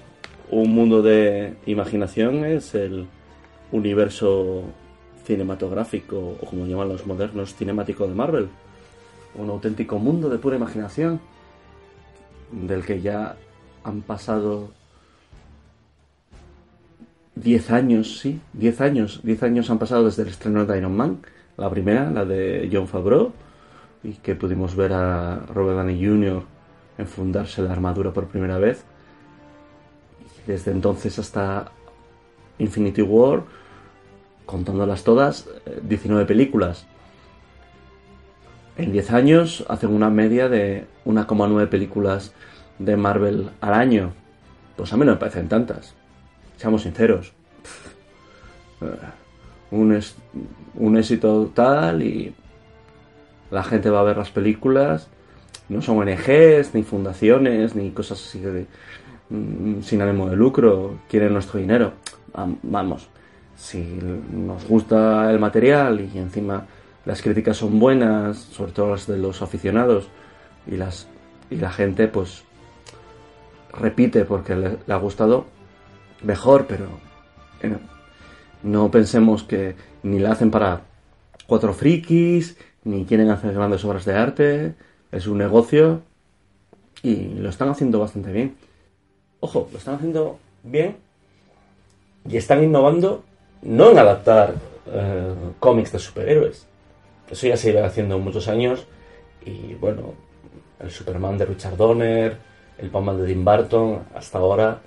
un 0.49 0.73
mundo 0.73 1.01
de 1.01 1.57
imaginación 1.65 2.45
es 2.45 2.73
el 2.73 3.09
universo 3.73 4.63
cinematográfico, 5.29 6.17
o 6.41 6.43
como 6.43 6.65
llaman 6.65 6.89
los 6.89 7.05
modernos, 7.05 7.53
cinemático 7.53 8.07
de 8.07 8.15
Marvel. 8.15 8.49
Un 9.35 9.47
auténtico 9.51 9.99
mundo 9.99 10.27
de 10.27 10.39
pura 10.39 10.57
imaginación, 10.57 11.21
del 12.51 12.83
que 12.83 12.99
ya 12.99 13.37
han 13.83 14.01
pasado 14.01 14.71
10 17.35 17.71
años, 17.71 18.17
sí, 18.17 18.41
10 18.53 18.81
años, 18.81 19.21
10 19.23 19.43
años 19.43 19.69
han 19.69 19.77
pasado 19.77 20.05
desde 20.05 20.23
el 20.23 20.29
estreno 20.29 20.65
de 20.65 20.77
Iron 20.79 20.97
Man, 20.97 21.19
la 21.57 21.69
primera, 21.69 22.09
la 22.09 22.25
de 22.25 22.67
John 22.73 22.87
Favreau, 22.87 23.31
y 24.03 24.13
que 24.13 24.33
pudimos 24.33 24.75
ver 24.75 24.93
a 24.93 25.45
Robert 25.53 25.77
Downey 25.77 26.03
Jr. 26.03 26.41
enfundarse 26.97 27.61
la 27.61 27.71
armadura 27.71 28.11
por 28.11 28.27
primera 28.27 28.57
vez. 28.57 28.83
Y 30.39 30.51
desde 30.51 30.71
entonces 30.71 31.19
hasta 31.19 31.71
Infinity 32.57 33.03
War, 33.03 33.43
contándolas 34.49 35.03
todas, 35.03 35.47
eh, 35.65 35.79
19 35.83 36.25
películas. 36.25 36.85
En 38.77 38.91
10 38.91 39.11
años 39.11 39.65
hacen 39.67 39.93
una 39.93 40.09
media 40.09 40.49
de 40.49 40.85
1,9 41.05 41.67
películas 41.67 42.33
de 42.79 42.95
Marvel 42.95 43.49
al 43.61 43.73
año. 43.73 44.13
Pues 44.75 44.93
a 44.93 44.97
mí 44.97 45.05
no 45.05 45.11
me 45.11 45.17
parecen 45.17 45.49
tantas 45.49 45.95
seamos 46.59 46.81
sinceros, 46.81 47.31
un, 49.71 49.93
es, 49.93 50.15
un 50.75 50.97
éxito 50.97 51.45
total 51.45 52.03
y 52.03 52.35
la 53.49 53.63
gente 53.63 53.89
va 53.89 54.01
a 54.01 54.03
ver 54.03 54.17
las 54.17 54.29
películas. 54.29 55.07
No 55.69 55.81
son 55.81 55.99
ONGs, 55.99 56.73
ni 56.73 56.83
fundaciones, 56.83 57.75
ni 57.75 57.91
cosas 57.91 58.21
así 58.21 58.39
de, 58.39 58.65
mm, 59.29 59.81
sin 59.81 60.01
ánimo 60.01 60.29
de 60.29 60.35
lucro. 60.35 60.99
Quieren 61.07 61.33
nuestro 61.33 61.59
dinero. 61.59 61.93
Vamos, 62.63 63.07
si 63.59 63.99
nos 64.31 64.65
gusta 64.65 65.29
el 65.29 65.37
material 65.37 65.99
y 65.99 66.17
encima 66.17 66.65
las 67.05 67.21
críticas 67.21 67.57
son 67.57 67.77
buenas, 67.77 68.37
sobre 68.37 68.71
todo 68.71 68.91
las 68.91 69.05
de 69.05 69.17
los 69.17 69.41
aficionados, 69.41 70.07
y, 70.65 70.77
las, 70.77 71.07
y 71.49 71.57
la 71.57 71.69
gente 71.69 72.07
pues 72.07 72.43
repite 73.73 74.23
porque 74.23 74.55
le, 74.55 74.77
ha 74.87 74.97
gustado, 74.97 75.45
mejor, 76.23 76.67
pero 76.67 76.85
eh, 77.61 77.77
no 78.63 78.89
pensemos 78.91 79.43
que 79.43 79.75
ni 80.03 80.19
la 80.19 80.31
hacen 80.31 80.51
para 80.51 80.81
cuatro 81.45 81.73
frikis, 81.73 82.57
ni 82.85 83.03
quieren 83.05 83.29
hacer 83.29 83.53
grandes 83.53 83.83
obras 83.83 84.05
de 84.05 84.15
arte. 84.15 84.75
Es 85.11 85.27
un 85.27 85.37
negocio 85.37 86.01
y 87.03 87.35
lo 87.35 87.49
están 87.49 87.69
haciendo 87.69 87.99
bastante 87.99 88.31
bien. 88.31 88.55
Ojo, 89.41 89.67
lo 89.71 89.77
están 89.77 89.95
haciendo 89.95 90.39
bien 90.63 90.97
y 92.27 92.37
están 92.37 92.63
innovando 92.63 93.23
no 93.61 93.91
en 93.91 93.97
adaptar 93.97 94.55
eh, 94.87 95.33
cómics 95.59 95.91
de 95.91 95.99
superhéroes. 95.99 96.65
Eso 97.29 97.47
ya 97.47 97.57
se 97.57 97.69
iba 97.69 97.85
haciendo 97.85 98.17
muchos 98.17 98.47
años 98.47 98.85
y 99.45 99.75
bueno, 99.75 100.13
el 100.79 100.91
Superman 100.91 101.37
de 101.37 101.45
Richard 101.45 101.77
Donner, 101.77 102.37
el 102.77 102.89
Batman 102.89 103.21
de 103.21 103.27
Tim 103.27 103.45
Burton, 103.45 104.03
hasta 104.15 104.37
ahora 104.39 104.79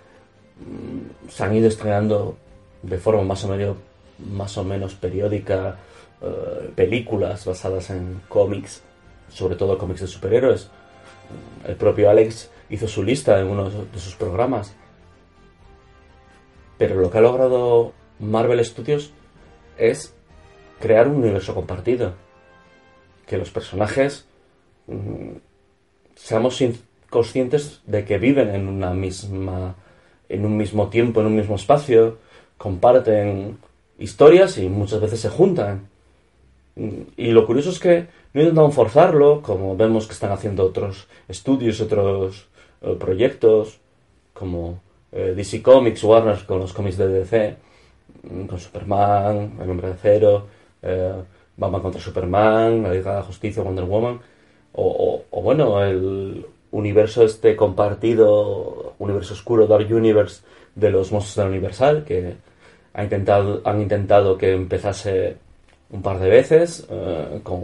mm, 0.58 1.30
se 1.30 1.44
han 1.44 1.54
ido 1.54 1.68
estrenando 1.68 2.36
de 2.82 2.98
forma 2.98 3.22
más 3.22 3.44
o 3.44 3.48
menos, 3.48 3.76
más 4.18 4.56
o 4.58 4.64
menos 4.64 4.94
periódica 4.94 5.76
eh, 6.20 6.70
películas 6.74 7.44
basadas 7.44 7.90
en 7.90 8.22
cómics, 8.28 8.82
sobre 9.28 9.56
todo 9.56 9.78
cómics 9.78 10.00
de 10.00 10.06
superhéroes. 10.06 10.68
El 11.66 11.76
propio 11.76 12.10
Alex 12.10 12.50
hizo 12.70 12.88
su 12.88 13.02
lista 13.02 13.38
en 13.40 13.46
uno 13.46 13.70
de 13.70 13.98
sus 13.98 14.14
programas. 14.16 14.74
Pero 16.78 16.96
lo 16.96 17.10
que 17.10 17.18
ha 17.18 17.20
logrado 17.20 17.92
Marvel 18.22 18.64
Studios 18.64 19.12
es 19.76 20.14
crear 20.80 21.08
un 21.08 21.16
universo 21.16 21.54
compartido. 21.54 22.14
Que 23.26 23.36
los 23.36 23.50
personajes 23.50 24.26
mm, 24.86 25.32
seamos 26.14 26.62
conscientes 27.10 27.82
de 27.86 28.04
que 28.04 28.18
viven 28.18 28.54
en 28.54 28.68
una 28.68 28.94
misma 28.94 29.76
en 30.28 30.46
un 30.46 30.56
mismo 30.56 30.88
tiempo, 30.88 31.20
en 31.20 31.26
un 31.26 31.36
mismo 31.36 31.56
espacio, 31.56 32.16
comparten 32.56 33.58
historias 33.98 34.56
y 34.56 34.68
muchas 34.68 35.00
veces 35.00 35.20
se 35.20 35.28
juntan. 35.28 35.88
Y 37.16 37.32
lo 37.32 37.46
curioso 37.46 37.68
es 37.68 37.78
que 37.78 38.06
no 38.32 38.40
intentan 38.40 38.72
forzarlo, 38.72 39.42
como 39.42 39.76
vemos 39.76 40.06
que 40.06 40.14
están 40.14 40.32
haciendo 40.32 40.64
otros 40.64 41.06
estudios, 41.28 41.82
otros 41.82 42.48
eh, 42.80 42.96
proyectos, 42.98 43.78
como 44.32 44.80
eh, 45.12 45.34
DC 45.36 45.60
Comics, 45.60 46.02
Warner 46.02 46.46
con 46.46 46.60
los 46.60 46.72
cómics 46.72 46.96
de 46.96 47.08
DC, 47.08 47.50
mm, 47.50 47.71
con 48.48 48.58
Superman, 48.58 49.52
El 49.62 49.70
Hombre 49.70 49.88
de 49.88 49.94
Acero, 49.94 50.46
eh, 50.82 51.12
contra 51.58 52.00
Superman, 52.00 52.82
La 52.82 52.90
Liga 52.92 53.10
de 53.12 53.16
la 53.18 53.22
Justicia, 53.22 53.62
Wonder 53.62 53.84
Woman, 53.84 54.20
o, 54.74 54.84
o- 54.84 55.24
o 55.38 55.42
bueno, 55.42 55.82
el 55.84 56.46
universo 56.72 57.24
este 57.24 57.54
compartido, 57.56 58.94
universo 58.98 59.34
oscuro, 59.34 59.66
Dark 59.66 59.86
Universe 59.92 60.42
de 60.74 60.90
los 60.90 61.12
monstruos 61.12 61.36
de 61.36 61.42
la 61.44 61.50
Universal, 61.50 62.04
que 62.04 62.34
han 62.94 63.80
intentado 63.80 64.38
que 64.38 64.52
empezase 64.52 65.36
un 65.90 66.02
par 66.02 66.18
de 66.18 66.28
veces, 66.30 66.86
eh, 66.90 67.40
con 67.42 67.60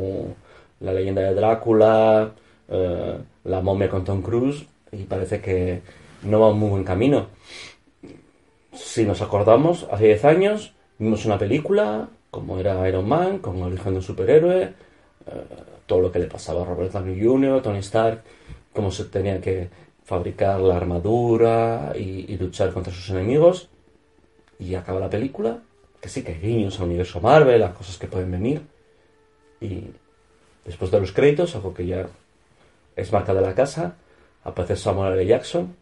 la 0.80 0.92
leyenda 0.92 1.22
de 1.22 1.34
Drácula, 1.34 2.30
eh, 2.68 3.16
la 3.44 3.60
momia 3.60 3.88
con 3.88 4.04
Tom 4.04 4.22
Cruise, 4.22 4.66
y 4.92 5.04
parece 5.04 5.40
que 5.40 5.80
no 6.22 6.40
va 6.40 6.48
un 6.50 6.58
muy 6.58 6.70
buen 6.70 6.84
camino. 6.84 7.26
Si 8.80 9.04
nos 9.04 9.20
acordamos, 9.22 9.86
hace 9.90 10.06
10 10.06 10.24
años 10.24 10.72
vimos 10.98 11.24
una 11.26 11.38
película, 11.38 12.08
como 12.30 12.58
era 12.58 12.88
Iron 12.88 13.08
Man, 13.08 13.38
con 13.38 13.60
origen 13.62 13.92
de 13.92 13.98
un 13.98 14.02
superhéroe, 14.02 14.62
eh, 14.62 14.72
todo 15.86 16.00
lo 16.00 16.12
que 16.12 16.20
le 16.20 16.26
pasaba 16.26 16.62
a 16.62 16.64
Robert 16.64 16.92
Downey 16.92 17.20
Jr., 17.20 17.60
Tony 17.60 17.78
Stark, 17.78 18.22
cómo 18.72 18.90
se 18.90 19.04
tenía 19.06 19.40
que 19.40 19.68
fabricar 20.04 20.60
la 20.60 20.76
armadura 20.76 21.92
y, 21.96 22.36
luchar 22.36 22.72
contra 22.72 22.92
sus 22.92 23.10
enemigos. 23.10 23.68
Y 24.58 24.74
acaba 24.74 25.00
la 25.00 25.10
película, 25.10 25.58
que 26.00 26.08
sí 26.08 26.22
que 26.22 26.32
hay 26.32 26.40
guiños 26.40 26.78
al 26.78 26.86
universo 26.86 27.20
Marvel, 27.20 27.62
a 27.62 27.74
cosas 27.74 27.98
que 27.98 28.06
pueden 28.06 28.30
venir. 28.30 28.62
Y 29.60 29.86
después 30.64 30.90
de 30.90 31.00
los 31.00 31.12
créditos, 31.12 31.54
algo 31.56 31.74
que 31.74 31.86
ya 31.86 32.06
es 32.96 33.12
marca 33.12 33.34
de 33.34 33.40
la 33.40 33.54
casa, 33.54 33.96
aparece 34.44 34.76
Samuel 34.76 35.14
L. 35.14 35.26
Jackson. 35.26 35.74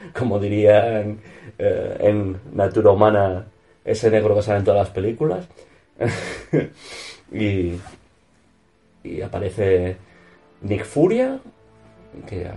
Como 0.18 0.38
dirían 0.38 1.20
eh, 1.58 1.96
en 2.00 2.40
Natura 2.52 2.90
Humana, 2.90 3.46
ese 3.84 4.10
negro 4.10 4.34
que 4.34 4.42
sale 4.42 4.58
en 4.60 4.64
todas 4.64 4.80
las 4.80 4.90
películas. 4.90 5.46
y, 7.32 7.74
y 9.04 9.20
aparece 9.22 9.96
Nick 10.62 10.84
Furia, 10.84 11.38
que 12.26 12.50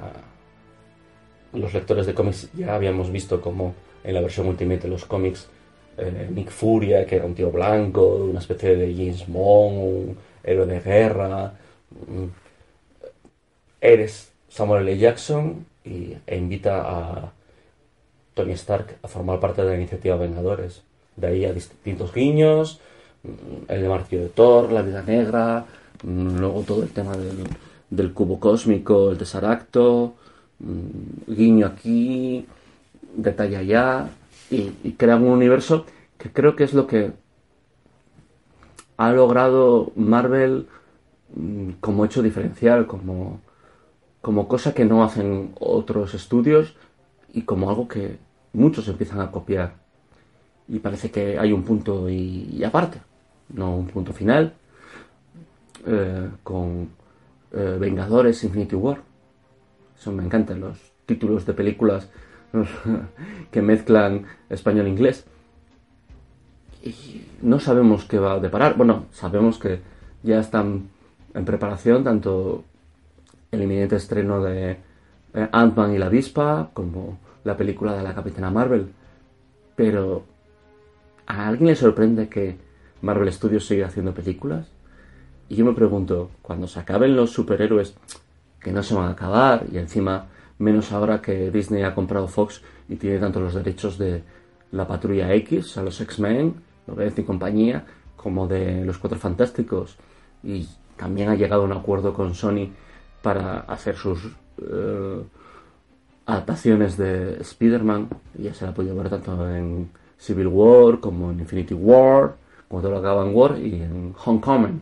los 1.54 1.74
lectores 1.74 2.06
de 2.06 2.14
cómics 2.14 2.50
ya 2.54 2.76
habíamos 2.76 3.12
visto 3.12 3.40
como 3.40 3.76
en 4.04 4.14
la 4.14 4.22
versión 4.22 4.48
Ultimate 4.48 4.82
de 4.82 4.88
los 4.90 5.06
cómics 5.06 5.48
eh, 5.98 6.28
Nick 6.32 6.50
Furia, 6.50 7.06
que 7.06 7.18
era 7.18 7.26
un 7.26 7.36
tío 7.36 7.52
blanco, 7.52 8.16
una 8.16 8.40
especie 8.40 8.76
de 8.76 8.94
James 8.94 9.28
Bond, 9.28 10.18
héroe 10.44 10.66
de 10.66 10.80
guerra. 10.80 11.54
eres 13.80 14.32
Samuel 14.50 14.88
L. 14.88 14.98
Jackson 14.98 15.66
y, 15.86 16.18
e 16.26 16.38
invita 16.38 16.82
a 16.82 17.32
Tony 18.34 18.54
Stark 18.54 18.98
a 19.02 19.08
formar 19.08 19.40
parte 19.40 19.62
de 19.62 19.70
la 19.70 19.76
iniciativa 19.76 20.16
Vengadores. 20.16 20.84
De 21.16 21.28
ahí 21.28 21.46
a 21.46 21.54
distintos 21.54 22.14
guiños, 22.14 22.80
mm, 23.24 23.72
el 23.72 23.82
de 23.82 23.90
Martillo 23.90 24.24
de 24.24 24.30
Thor, 24.30 24.72
la 24.72 24.82
vida 24.82 25.04
negra, 25.04 25.66
mm, 26.04 26.38
luego 26.38 26.62
todo 26.64 26.84
el 26.84 26.90
tema 26.90 27.16
del, 27.18 27.44
del 27.90 28.14
cubo 28.14 28.40
cósmico, 28.40 29.12
el 29.12 29.18
tesaracto, 29.18 30.16
mm, 30.60 31.34
guiño 31.34 31.68
aquí, 31.68 32.46
detalle 33.16 33.58
allá, 33.58 34.10
y, 34.50 34.72
y 34.84 34.94
crean 34.94 35.24
un 35.24 35.32
universo 35.32 35.86
que 36.18 36.32
creo 36.32 36.56
que 36.56 36.64
es 36.64 36.74
lo 36.74 36.88
que 36.88 37.12
ha 38.98 39.12
logrado 39.12 39.92
Marvel 39.96 40.68
como 41.80 42.06
hecho 42.06 42.22
diferencial, 42.22 42.86
como, 42.86 43.42
como 44.24 44.48
cosa 44.48 44.74
que 44.74 44.86
no 44.86 45.04
hacen 45.04 45.52
otros 45.60 46.14
estudios 46.14 46.78
y 47.34 47.42
como 47.42 47.70
algo 47.70 47.90
que 47.90 48.20
muchos 48.54 48.88
empiezan 48.88 49.20
a 49.20 49.32
copiar. 49.32 49.74
Y 50.70 50.80
parece 50.80 51.12
que 51.12 51.38
hay 51.38 51.52
un 51.52 51.64
punto 51.64 52.10
y, 52.10 52.64
aparte, 52.64 53.02
no 53.50 53.76
un 53.76 53.88
punto 53.88 54.14
final, 54.14 54.54
eh, 55.86 56.30
con 56.42 56.88
eh, 57.52 57.78
Vengadores 57.78 58.42
Infinity 58.46 58.78
War. 58.78 59.02
Eso 60.00 60.14
me 60.14 60.24
encantan 60.24 60.62
los 60.62 60.80
títulos 61.06 61.46
de 61.46 61.54
películas 61.54 62.08
que 63.52 63.62
mezclan 63.62 64.26
español 64.50 64.86
e 64.86 64.90
inglés. 64.90 65.26
Y 66.82 67.26
no 67.42 67.60
sabemos 67.60 68.06
qué 68.06 68.20
va 68.20 68.36
a 68.36 68.40
deparar. 68.40 68.78
Bueno, 68.78 69.08
sabemos 69.12 69.60
que 69.60 69.82
ya 70.24 70.40
están 70.40 70.88
en 71.34 71.44
preparación 71.44 72.06
tanto 72.06 72.64
el 73.54 73.62
inminente 73.62 73.96
estreno 73.98 74.44
de 74.44 74.72
eh, 74.72 75.50
Ant-Man 75.52 75.94
y 75.94 76.00
la 76.00 76.08
avispa 76.08 76.72
como 76.74 77.20
la 77.44 77.56
película 77.56 77.96
de 77.96 78.04
la 78.04 78.16
Capitana 78.16 78.50
Marvel. 78.50 78.92
Pero 79.76 80.24
¿a 81.28 81.48
alguien 81.48 81.68
le 81.68 81.76
sorprende 81.76 82.28
que 82.28 82.58
Marvel 83.02 83.32
Studios 83.32 83.66
siga 83.66 83.88
haciendo 83.88 84.14
películas? 84.14 84.68
Y 85.50 85.56
yo 85.56 85.66
me 85.66 85.74
pregunto, 85.74 86.32
cuando 86.42 86.68
se 86.68 86.80
acaben 86.80 87.16
los 87.16 87.32
superhéroes, 87.32 87.96
que 88.60 88.72
no 88.72 88.82
se 88.82 88.96
van 88.96 89.10
a 89.10 89.12
acabar, 89.12 89.66
y 89.72 89.78
encima 89.78 90.28
menos 90.58 90.92
ahora 90.92 91.22
que 91.22 91.52
Disney 91.52 91.84
ha 91.84 91.94
comprado 91.94 92.28
Fox 92.28 92.62
y 92.88 92.96
tiene 92.96 93.20
tanto 93.20 93.40
los 93.40 93.54
derechos 93.54 93.98
de 93.98 94.24
la 94.72 94.88
Patrulla 94.88 95.34
X, 95.34 95.78
a 95.78 95.84
los 95.84 96.00
X-Men, 96.02 96.56
Lobez 96.88 97.18
y 97.20 97.24
compañía, 97.24 97.86
como 98.16 98.48
de 98.48 98.84
los 98.86 98.98
Cuatro 98.98 99.20
Fantásticos, 99.20 99.98
y 100.42 100.68
también 100.98 101.30
ha 101.30 101.36
llegado 101.36 101.64
a 101.64 101.66
un 101.66 101.74
acuerdo 101.74 102.14
con 102.14 102.34
Sony 102.34 102.70
para 103.24 103.62
hacer 103.62 103.96
sus 103.96 104.20
eh, 104.62 105.24
adaptaciones 106.28 106.98
de 106.98 107.38
Spider-Man, 107.42 108.10
ya 108.38 108.54
se 108.54 108.66
la 108.66 108.72
ha 108.72 108.74
podido 108.74 108.96
ver 108.96 109.10
tanto 109.10 109.50
en 109.50 109.90
Civil 110.20 110.48
War 110.48 111.00
como 111.00 111.32
en 111.32 111.40
Infinity 111.40 111.74
War, 111.74 112.36
como 112.68 112.82
todo 112.82 112.92
lo 112.92 113.02
que 113.02 113.08
en 113.08 113.36
War 113.36 113.58
y 113.58 113.82
en 113.82 114.14
Homecoming. 114.24 114.82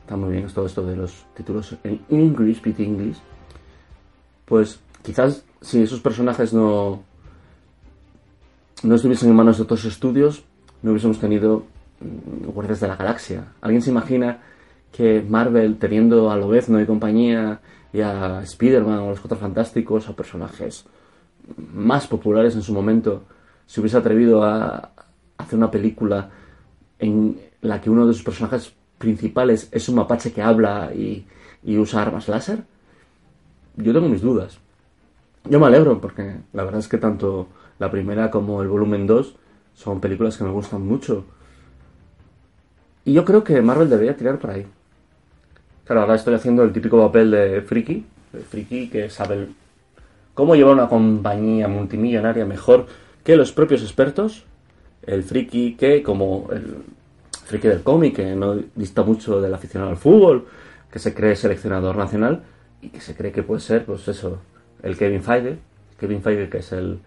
Está 0.00 0.16
muy 0.16 0.32
bien 0.32 0.46
todo 0.48 0.66
esto 0.66 0.84
de 0.84 0.96
los 0.96 1.24
títulos 1.34 1.76
en 1.84 2.00
English, 2.08 2.58
speak 2.58 2.80
English. 2.80 3.18
Pues 4.46 4.80
quizás 5.02 5.44
si 5.60 5.82
esos 5.82 6.00
personajes 6.00 6.52
no, 6.54 7.02
no 8.82 8.94
estuviesen 8.94 9.28
en 9.28 9.36
manos 9.36 9.58
de 9.58 9.64
otros 9.64 9.84
estudios, 9.84 10.44
no 10.82 10.90
hubiésemos 10.90 11.20
tenido 11.20 11.64
mm, 12.00 12.46
Guardias 12.50 12.80
de 12.80 12.88
la 12.88 12.96
Galaxia. 12.96 13.52
¿Alguien 13.60 13.82
se 13.82 13.90
imagina 13.90 14.40
que 14.92 15.24
Marvel, 15.26 15.78
teniendo 15.78 16.30
a 16.30 16.36
Lobezno 16.36 16.80
y 16.80 16.86
compañía, 16.86 17.60
y 17.92 18.00
a 18.00 18.40
Spider-Man 18.42 19.00
o 19.00 19.10
los 19.10 19.20
Cuatro 19.20 19.38
Fantásticos, 19.38 20.08
a 20.08 20.16
personajes 20.16 20.84
más 21.74 22.06
populares 22.06 22.54
en 22.54 22.62
su 22.62 22.72
momento, 22.72 23.24
se 23.66 23.80
hubiese 23.80 23.96
atrevido 23.96 24.44
a 24.44 24.90
hacer 25.36 25.58
una 25.58 25.70
película 25.70 26.30
en 26.98 27.38
la 27.60 27.80
que 27.80 27.90
uno 27.90 28.06
de 28.06 28.14
sus 28.14 28.22
personajes 28.22 28.74
principales 28.98 29.68
es 29.72 29.88
un 29.88 29.96
mapache 29.96 30.32
que 30.32 30.42
habla 30.42 30.92
y, 30.94 31.26
y 31.64 31.76
usa 31.76 32.02
armas 32.02 32.28
láser? 32.28 32.64
Yo 33.76 33.92
tengo 33.92 34.08
mis 34.08 34.22
dudas. 34.22 34.58
Yo 35.48 35.58
me 35.58 35.66
alegro 35.66 36.00
porque 36.00 36.36
la 36.52 36.64
verdad 36.64 36.80
es 36.80 36.88
que 36.88 36.98
tanto 36.98 37.48
la 37.78 37.90
primera 37.90 38.30
como 38.30 38.62
el 38.62 38.68
volumen 38.68 39.06
2 39.06 39.34
son 39.74 40.00
películas 40.00 40.36
que 40.36 40.44
me 40.44 40.50
gustan 40.50 40.86
mucho. 40.86 41.24
Y 43.04 43.12
yo 43.12 43.24
creo 43.24 43.42
que 43.42 43.60
Marvel 43.60 43.90
debería 43.90 44.16
tirar 44.16 44.38
por 44.38 44.50
ahí. 44.50 44.66
Claro, 45.84 46.02
ahora 46.02 46.14
estoy 46.14 46.34
haciendo 46.34 46.62
el 46.62 46.72
típico 46.72 46.98
papel 46.98 47.30
de 47.32 47.60
friki, 47.62 48.04
de 48.32 48.40
friki 48.40 48.88
que 48.88 49.10
sabe 49.10 49.48
cómo 50.32 50.54
llevar 50.54 50.74
una 50.74 50.88
compañía 50.88 51.66
multimillonaria 51.66 52.46
mejor 52.46 52.86
que 53.24 53.36
los 53.36 53.52
propios 53.52 53.82
expertos. 53.82 54.44
El 55.04 55.24
friki 55.24 55.74
que, 55.74 56.02
como 56.02 56.48
el 56.52 56.76
friki 57.46 57.66
del 57.66 57.82
cómic, 57.82 58.14
que 58.16 58.36
no 58.36 58.56
dista 58.76 59.02
mucho 59.02 59.40
del 59.40 59.52
aficionado 59.52 59.90
al 59.90 59.96
fútbol, 59.96 60.46
que 60.90 61.00
se 61.00 61.14
cree 61.14 61.34
seleccionador 61.34 61.96
nacional 61.96 62.42
y 62.80 62.90
que 62.90 63.00
se 63.00 63.16
cree 63.16 63.32
que 63.32 63.42
puede 63.42 63.60
ser, 63.60 63.84
pues 63.84 64.06
eso, 64.06 64.38
el 64.82 64.96
Kevin 64.96 65.22
Feige. 65.22 65.58
Kevin 65.98 66.22
Feige, 66.22 66.48
que 66.48 66.58
es 66.58 66.72
el, 66.72 67.00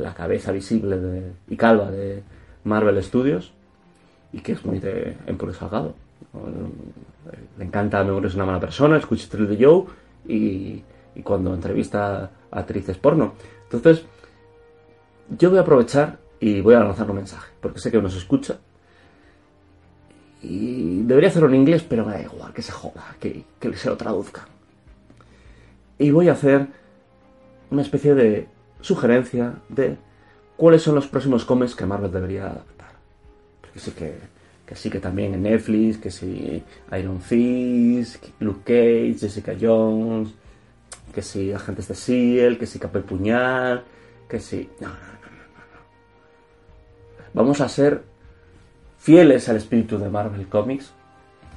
la 0.00 0.14
cabeza 0.14 0.52
visible 0.52 0.96
de, 0.98 1.32
y 1.48 1.56
calva 1.56 1.90
de 1.90 2.22
Marvel 2.64 3.02
Studios 3.02 3.52
y 4.32 4.40
que 4.40 4.52
es 4.52 4.64
muy 4.64 4.78
de. 4.78 5.16
Le 7.58 7.64
encanta 7.64 8.04
Me 8.04 8.26
es 8.26 8.34
una 8.34 8.44
mala 8.44 8.60
persona, 8.60 8.98
escucha 8.98 9.28
Thrill 9.28 9.48
de 9.48 9.64
Joe 9.64 9.84
y, 10.26 10.82
cuando 11.22 11.54
entrevista 11.54 12.30
a 12.50 12.58
actrices 12.58 12.98
porno. 12.98 13.34
Entonces, 13.64 14.04
yo 15.38 15.50
voy 15.50 15.58
a 15.58 15.62
aprovechar 15.62 16.18
y 16.40 16.60
voy 16.60 16.74
a 16.74 16.80
lanzar 16.80 17.08
un 17.10 17.16
mensaje, 17.16 17.52
porque 17.60 17.78
sé 17.78 17.90
que 17.90 17.98
uno 17.98 18.10
se 18.10 18.18
escucha. 18.18 18.58
Y 20.42 21.02
debería 21.04 21.30
hacerlo 21.30 21.48
en 21.48 21.54
inglés, 21.54 21.84
pero 21.88 22.04
me 22.04 22.12
da 22.12 22.20
igual, 22.20 22.52
que 22.52 22.60
se 22.60 22.72
joda, 22.72 23.16
que, 23.18 23.44
se 23.74 23.88
lo 23.88 23.96
traduzca. 23.96 24.46
Y 25.98 26.10
voy 26.10 26.28
a 26.28 26.32
hacer 26.32 26.66
una 27.70 27.82
especie 27.82 28.14
de 28.14 28.48
sugerencia 28.80 29.54
de 29.70 29.96
cuáles 30.56 30.82
son 30.82 30.96
los 30.96 31.06
próximos 31.06 31.44
cómics 31.46 31.74
que 31.74 31.86
Marvel 31.86 32.12
debería 32.12 32.44
adaptar. 32.44 32.90
Porque 33.62 33.78
sí 33.78 33.92
que, 33.92 34.18
que 34.66 34.74
sí 34.74 34.90
que 34.90 34.98
también 34.98 35.34
en 35.34 35.42
Netflix, 35.42 35.98
que 35.98 36.10
sí 36.10 36.62
Iron 36.98 37.20
Fist, 37.20 38.24
Luke 38.40 38.60
Cage, 38.64 39.18
Jessica 39.18 39.54
Jones, 39.60 40.34
que 41.14 41.22
sí 41.22 41.52
Agentes 41.52 41.88
de 41.88 41.94
S.H.I.E.L.D., 41.94 42.58
que 42.58 42.66
sí 42.66 42.78
Capel 42.78 43.02
Puñal, 43.02 43.84
que 44.28 44.40
sí... 44.40 44.70
No, 44.80 44.88
no, 44.88 44.94
no, 44.94 44.96
no. 44.96 45.80
Vamos 47.34 47.60
a 47.60 47.68
ser 47.68 48.02
fieles 48.98 49.48
al 49.48 49.56
espíritu 49.56 49.98
de 49.98 50.08
Marvel 50.08 50.48
Comics, 50.48 50.92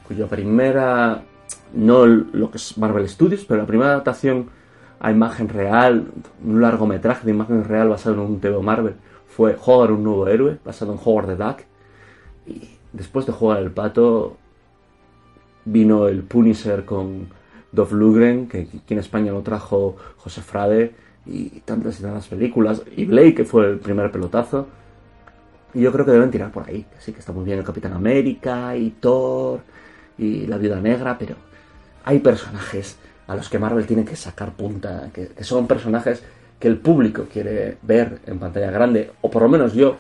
cuya 0.06 0.28
primera, 0.28 1.24
no 1.74 2.06
lo 2.06 2.52
que 2.52 2.58
es 2.58 2.78
Marvel 2.78 3.08
Studios, 3.08 3.46
pero 3.46 3.62
la 3.62 3.68
primera 3.68 3.92
adaptación 3.92 4.50
a 5.00 5.12
imagen 5.12 5.48
real, 5.48 6.08
un 6.44 6.62
largometraje 6.62 7.26
de 7.26 7.32
imagen 7.32 7.64
real 7.64 7.90
basado 7.90 8.16
en 8.16 8.22
un 8.22 8.40
TV 8.40 8.60
Marvel, 8.62 8.96
fue 9.28 9.56
Howard 9.66 9.92
un 9.92 10.04
nuevo 10.04 10.28
héroe, 10.28 10.58
basado 10.66 10.94
en 10.94 11.00
Howard 11.04 11.28
the 11.28 11.36
Duck. 11.36 11.60
Después 12.98 13.26
de 13.26 13.32
jugar 13.32 13.60
el 13.62 13.72
pato, 13.72 14.38
vino 15.66 16.08
el 16.08 16.24
Punisher 16.24 16.84
con 16.84 17.30
Dov 17.72 17.94
Lugren, 17.94 18.48
que 18.48 18.62
aquí 18.62 18.94
en 18.94 19.00
España 19.00 19.32
lo 19.32 19.42
trajo 19.42 19.96
José 20.18 20.42
Frade, 20.42 20.94
y 21.26 21.62
tantas 21.62 22.00
y 22.00 22.04
tantas 22.04 22.28
películas, 22.28 22.82
y 22.96 23.06
Blake, 23.06 23.36
que 23.36 23.46
fue 23.46 23.70
el 23.70 23.80
primer 23.80 24.12
pelotazo. 24.12 24.68
Y 25.74 25.82
yo 25.82 25.92
creo 25.92 26.06
que 26.06 26.12
deben 26.12 26.32
tirar 26.32 26.52
por 26.52 26.68
ahí, 26.68 26.84
que 26.84 27.02
sí 27.02 27.12
que 27.12 27.20
está 27.20 27.32
muy 27.32 27.44
bien 27.44 27.60
el 27.60 27.66
Capitán 27.66 27.94
América, 27.94 28.76
y 28.76 28.92
Thor, 28.92 29.60
y 30.18 30.48
la 30.48 30.58
Viuda 30.58 30.80
Negra, 30.80 31.18
pero 31.18 31.36
hay 32.04 32.20
personajes 32.20 32.98
a 33.28 33.36
los 33.36 33.50
que 33.50 33.60
Marvel 33.60 33.86
tiene 33.86 34.06
que 34.06 34.16
sacar 34.16 34.54
punta, 34.54 35.10
que, 35.14 35.44
son 35.44 35.68
personajes 35.68 36.24
que 36.60 36.68
el 36.68 36.78
público 36.78 37.28
quiere 37.32 37.78
ver 37.82 38.20
en 38.26 38.40
pantalla 38.40 38.72
grande, 38.72 39.12
o 39.22 39.30
por 39.30 39.42
lo 39.44 39.50
menos 39.50 39.74
yo, 39.74 39.98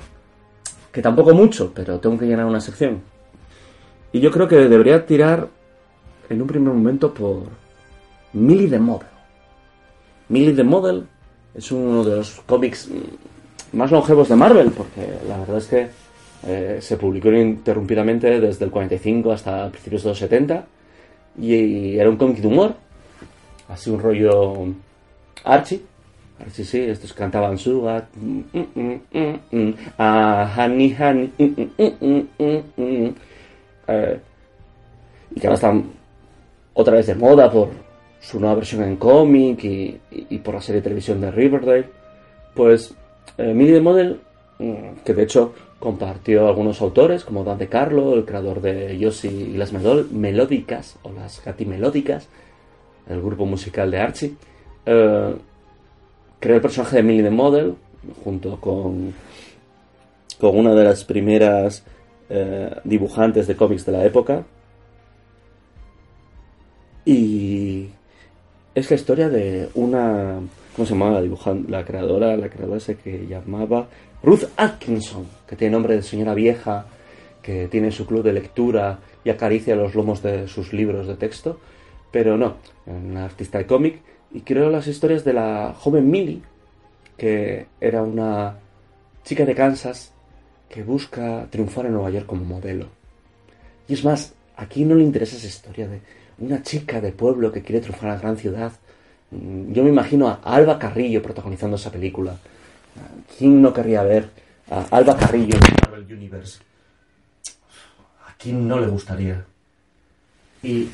que 0.98 1.04
tampoco 1.04 1.32
mucho, 1.32 1.72
pero 1.76 2.00
tengo 2.00 2.18
que 2.18 2.26
llenar 2.26 2.48
una 2.48 2.60
sección. 2.60 3.02
Y 4.12 4.20
yo 4.20 4.32
creo 4.32 4.48
que 4.48 4.56
debería 4.56 5.06
tirar 5.06 5.48
en 6.28 6.42
un 6.42 6.48
primer 6.48 6.74
momento 6.74 7.14
por 7.14 7.44
Millie 8.34 8.68
the 8.68 8.80
Model. 8.80 9.08
Millie 10.30 10.56
the 10.56 10.64
Model 10.64 11.06
es 11.54 11.72
uno 11.72 12.04
de 12.04 12.16
los 12.16 12.42
cómics 12.48 12.90
más 13.74 13.92
longevos 13.92 14.28
de 14.28 14.36
Marvel, 14.38 14.72
porque 14.72 15.08
la 15.28 15.38
verdad 15.38 15.58
es 15.60 15.68
que 15.68 15.88
eh, 16.48 16.80
se 16.82 16.98
publicó 16.98 17.28
ininterrumpidamente 17.28 18.40
desde 18.40 18.66
el 18.66 18.72
45 18.72 19.32
hasta 19.32 19.70
principios 19.70 20.02
de 20.02 20.10
los 20.10 20.18
70 20.18 20.66
y 21.40 21.96
era 21.96 22.10
un 22.10 22.18
cómic 22.18 22.38
de 22.38 22.48
humor 22.48 22.74
así 23.70 23.92
un 23.92 24.00
rollo 24.00 24.66
Archie. 25.44 25.80
Archie 26.40 26.66
sí, 26.66 26.80
estos 26.82 27.14
cantaban 27.14 27.58
Sugar. 27.58 28.08
Ah, 29.98 30.54
honey, 30.58 30.96
honey. 31.00 31.34
Eh, 33.90 34.20
y 35.34 35.40
que 35.40 35.48
ahora 35.48 35.56
están 35.56 35.86
otra 36.74 36.96
vez 36.96 37.08
de 37.08 37.16
moda 37.16 37.50
por 37.50 37.70
su 38.20 38.40
nueva 38.40 38.56
versión 38.56 38.84
en 38.84 38.98
cómic 38.98 39.64
y, 39.64 40.38
por 40.40 40.56
la 40.56 40.62
serie 40.62 40.82
de 40.82 40.84
televisión 40.84 41.22
de 41.22 41.32
Riverdale, 41.32 41.86
pues 42.54 42.94
eh, 43.38 43.54
the 43.56 43.80
Model, 43.82 44.20
mm, 44.60 45.04
que 45.06 45.14
de 45.14 45.24
hecho 45.24 45.54
compartió 45.80 46.48
algunos 46.48 46.82
autores 46.82 47.24
como 47.24 47.44
Dan 47.44 47.58
de 47.58 47.68
Carlo, 47.68 48.16
el 48.16 48.26
creador 48.26 48.62
de 48.62 48.98
Yossi 48.98 49.28
y 49.28 49.58
las 49.58 49.72
Melódicas, 49.74 50.98
o 51.04 51.12
las 51.12 51.44
Gati 51.44 51.66
Melódicas, 51.66 52.28
el 53.08 53.22
grupo 53.22 53.46
musical 53.46 53.90
de 53.92 54.00
Archie, 54.00 54.34
eh, 54.86 55.36
creó 56.40 56.56
el 56.56 56.62
personaje 56.62 56.98
de 56.98 57.04
Millie 57.04 57.24
the 57.24 57.30
Model 57.30 57.76
junto 58.24 58.60
con, 58.60 59.14
con 60.40 60.58
una 60.58 60.74
de 60.74 60.84
las 60.84 61.04
primeras 61.04 61.84
eh, 62.30 62.76
dibujantes 62.84 63.48
de 63.48 63.56
cómics 63.56 63.86
de 63.86 63.92
la 63.92 64.06
época. 64.06 64.44
Y 67.06 67.88
es 68.76 68.90
la 68.90 68.96
historia 68.96 69.30
de 69.30 69.70
una. 69.76 70.40
¿Cómo 70.76 70.86
se 70.86 70.94
llamaba 70.94 71.14
la 71.14 71.22
dibujante? 71.22 71.72
La 71.72 71.86
creadora, 71.86 72.36
la 72.38 72.50
creadora 72.50 72.80
se 72.80 72.98
que 72.98 73.26
llamaba 73.26 73.88
Ruth 74.22 74.44
Atkinson, 74.58 75.26
que 75.48 75.56
tiene 75.56 75.72
nombre 75.72 75.96
de 75.96 76.04
señora 76.04 76.34
vieja, 76.34 76.86
que 77.42 77.68
tiene 77.70 77.92
su 77.92 78.06
club 78.06 78.24
de 78.24 78.34
lectura 78.34 79.00
y 79.24 79.30
acaricia 79.30 79.76
los 79.76 79.96
lomos 79.96 80.22
de 80.22 80.48
sus 80.48 80.74
libros 80.74 81.08
de 81.08 81.16
texto. 81.16 81.60
Pero 82.12 82.38
no, 82.38 82.58
una 82.86 83.26
artista 83.26 83.58
de 83.58 83.66
cómic. 83.66 84.02
Y 84.38 84.42
creo 84.42 84.70
las 84.70 84.86
historias 84.86 85.24
de 85.26 85.34
la 85.34 85.74
joven 85.76 86.12
Millie, 86.12 86.44
que 87.18 87.66
era 87.82 88.04
una 88.04 88.60
chica 89.24 89.44
de 89.46 89.56
Kansas 89.56 90.14
que 90.70 90.84
busca 90.84 91.48
triunfar 91.50 91.88
en 91.88 91.94
Nueva 91.94 92.12
York 92.12 92.28
como 92.28 92.46
modelo. 92.46 92.86
Y 93.88 93.96
es 93.96 94.06
más, 94.06 94.36
aquí 94.56 94.86
no 94.86 94.94
le 94.94 95.04
interesa 95.04 95.38
esa 95.38 95.48
historia 95.48 95.88
de 95.88 96.02
una 96.38 96.62
chica 96.62 97.02
de 97.02 97.14
pueblo 97.14 97.52
que 97.52 97.64
quiere 97.64 97.82
triunfar 97.82 98.10
en 98.10 98.16
la 98.16 98.22
gran 98.22 98.38
ciudad. 98.38 98.72
Mm, 99.32 99.72
yo 99.72 99.84
me 99.84 99.90
imagino 99.90 100.28
a 100.28 100.36
Alba 100.44 100.78
Carrillo 100.78 101.24
protagonizando 101.24 101.76
esa 101.76 101.92
película. 101.92 102.38
¿Quién 103.40 103.60
no 103.60 103.74
querría 103.74 104.04
ver 104.04 104.30
a 104.70 104.86
Alba 104.92 105.18
Carrillo 105.18 105.56
en 105.56 105.90
Marvel 105.90 106.16
Universe? 106.16 106.60
¿A 108.28 108.36
quién 108.38 108.68
no 108.68 108.80
le 108.80 108.86
gustaría? 108.86 109.44
Y 110.62 110.90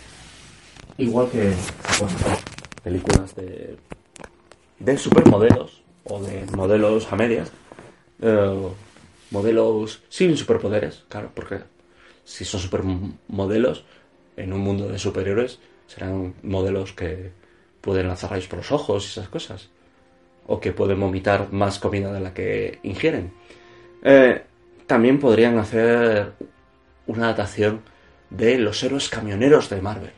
igual 0.98 1.30
que 1.30 1.52
películas 2.84 3.36
de, 3.36 3.78
de 4.80 4.98
supermodelos 4.98 5.84
o 6.04 6.22
de 6.22 6.46
modelos 6.56 7.12
a 7.12 7.16
medias, 7.16 7.52
eh, 8.22 8.70
modelos 9.32 10.04
sin 10.10 10.36
superpoderes, 10.38 11.06
claro, 11.10 11.32
porque 11.34 11.60
si 12.24 12.46
son 12.46 12.60
supermodelos 12.60 13.86
en 14.38 14.54
un 14.54 14.62
mundo 14.62 14.88
de 14.88 15.00
superhéroes 15.00 15.60
serán 15.88 16.34
modelos 16.44 16.94
que 16.94 17.32
pueden 17.82 18.08
lanzar 18.08 18.32
rayos 18.32 18.48
por 18.48 18.58
los 18.60 18.72
ojos 18.72 19.06
y 19.06 19.08
esas 19.08 19.30
cosas, 19.30 19.70
o 20.48 20.60
que 20.60 20.72
pueden 20.72 21.00
vomitar 21.00 21.52
más 21.52 21.80
comida 21.80 22.12
de 22.12 22.20
la 22.20 22.34
que 22.34 22.80
ingieren. 22.84 23.34
Eh, 24.04 24.44
también 24.88 25.20
podrían 25.20 25.58
hacer 25.58 26.34
una 27.08 27.26
adaptación 27.26 27.82
de 28.30 28.58
los 28.58 28.82
héroes 28.84 29.10
camioneros 29.10 29.70
de 29.70 29.82
Marvel. 29.82 30.12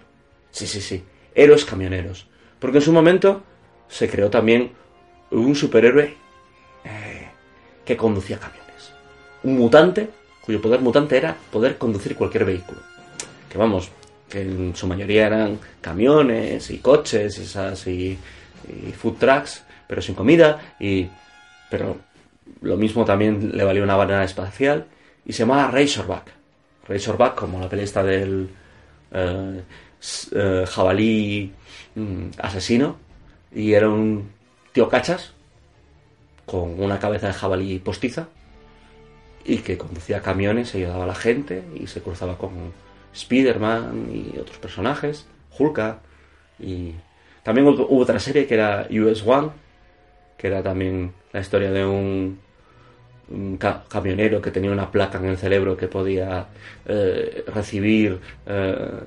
Sí, 0.51 0.67
sí, 0.67 0.81
sí, 0.81 1.03
héroes 1.33 1.65
camioneros. 1.65 2.27
Porque 2.59 2.77
en 2.77 2.83
su 2.83 2.93
momento 2.93 3.43
se 3.87 4.09
creó 4.09 4.29
también 4.29 4.71
un 5.31 5.55
superhéroe 5.55 6.15
eh, 6.83 7.27
que 7.83 7.97
conducía 7.97 8.39
camiones 8.39 8.65
un 9.45 9.57
mutante 9.57 10.09
cuyo 10.41 10.61
poder 10.61 10.81
mutante 10.81 11.17
era 11.17 11.35
poder 11.51 11.77
conducir 11.77 12.15
cualquier 12.15 12.45
vehículo. 12.45 12.79
Que 13.49 13.57
vamos, 13.57 13.89
que 14.29 14.41
en 14.41 14.75
su 14.75 14.85
mayoría 14.85 15.27
eran 15.27 15.59
camiones 15.81 16.69
y 16.69 16.79
coches 16.79 17.39
y, 17.39 17.41
esas, 17.41 17.87
y, 17.87 18.19
food 18.95 19.15
trucks, 19.17 19.63
pero 19.87 20.01
sin 20.01 20.13
comida. 20.13 20.75
Y, 20.79 21.07
pero 21.69 21.97
lo 22.61 22.77
mismo 22.77 23.05
también 23.05 23.57
le 23.57 23.63
valió 23.63 23.83
una 23.83 23.95
banana 23.95 24.23
espacial 24.23 24.85
y 25.25 25.33
se 25.33 25.39
llamaba 25.39 25.71
Razorback. 25.71 26.31
Razorback, 26.87 27.35
como 27.35 27.59
la 27.59 27.69
pelista 27.69 28.03
del 28.03 28.49
eh, 29.11 29.61
eh, 30.33 30.65
jabalí 30.67 31.53
mm, 31.95 32.27
asesino. 32.39 32.97
Y 33.53 33.73
era 33.73 33.89
un 33.89 34.29
tío 34.73 34.89
cachas 34.89 35.33
con 36.45 36.79
una 36.81 36.99
cabeza 36.99 37.27
de 37.27 37.33
jabalí 37.33 37.79
postiza 37.79 38.27
y 39.43 39.57
que 39.57 39.77
conducía 39.77 40.21
camiones, 40.21 40.73
ayudaba 40.75 41.03
a 41.03 41.07
la 41.07 41.15
gente 41.15 41.63
y 41.75 41.87
se 41.87 42.01
cruzaba 42.01 42.37
con 42.37 42.73
Spider-Man 43.13 44.09
y 44.11 44.37
otros 44.37 44.57
personajes, 44.57 45.27
Hulka 45.57 45.99
y 46.59 46.93
también 47.43 47.67
hubo 47.67 48.01
otra 48.01 48.19
serie 48.19 48.47
que 48.47 48.55
era 48.55 48.87
US 48.89 49.25
One, 49.25 49.49
que 50.37 50.47
era 50.47 50.63
también 50.63 51.13
la 51.31 51.41
historia 51.41 51.71
de 51.71 51.85
un, 51.85 52.39
camionero 53.87 54.41
que 54.41 54.51
tenía 54.51 54.71
una 54.71 54.91
placa 54.91 55.17
en 55.17 55.25
el 55.25 55.37
cerebro 55.37 55.75
que 55.75 55.87
podía 55.87 56.47
eh, 56.85 57.43
recibir 57.47 58.19
eh, 58.45 58.99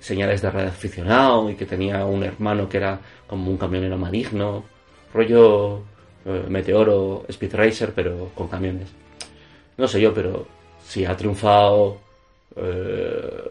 señales 0.00 0.42
de 0.42 0.50
red 0.50 0.66
aficionado 0.66 1.50
y 1.50 1.54
que 1.54 1.66
tenía 1.66 2.04
un 2.04 2.24
hermano 2.24 2.68
que 2.68 2.78
era 2.78 3.00
como 3.26 3.50
un 3.50 3.56
camionero 3.56 3.96
maligno, 3.96 4.64
rollo 5.14 5.82
eh, 6.24 6.44
Meteoro, 6.48 7.24
Speed 7.28 7.54
Racer, 7.54 7.92
pero 7.94 8.30
con 8.34 8.48
camiones 8.48 9.00
no 9.80 9.88
sé 9.88 10.00
yo, 10.00 10.12
pero 10.12 10.46
si 10.86 11.04
ha 11.06 11.16
triunfado 11.16 11.98
eh, 12.54 13.50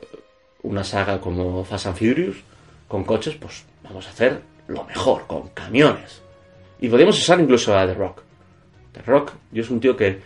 una 0.62 0.84
saga 0.84 1.20
como 1.20 1.64
Fast 1.66 1.88
and 1.88 1.98
Furious 1.98 2.38
con 2.88 3.04
coches, 3.04 3.36
pues 3.36 3.66
vamos 3.84 4.06
a 4.06 4.12
hacer 4.12 4.42
lo 4.68 4.84
mejor, 4.86 5.26
con 5.26 5.50
camiones. 5.50 6.22
Y 6.80 6.88
podríamos 6.88 7.18
usar 7.18 7.40
incluso 7.40 7.76
a 7.76 7.86
The 7.88 7.96
Rock. 7.96 8.22
The 8.94 9.02
Rock, 9.02 9.34
yo 9.52 9.64
es 9.64 9.70
un 9.70 9.80
tío 9.80 9.98
que 9.98 10.20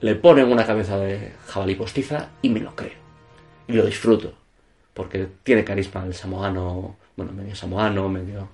le 0.00 0.14
ponen 0.16 0.52
una 0.52 0.66
cabeza 0.66 0.98
de 0.98 1.32
jabalí 1.46 1.74
postiza 1.74 2.28
y 2.42 2.50
me 2.50 2.60
lo 2.60 2.76
creo. 2.76 3.00
Y 3.68 3.72
lo 3.72 3.86
disfruto. 3.86 4.34
Porque 4.94 5.26
tiene 5.42 5.64
carisma 5.64 6.04
el 6.04 6.14
samoano, 6.14 6.96
bueno, 7.16 7.32
medio 7.32 7.54
samoano, 7.54 8.08
medio... 8.08 8.48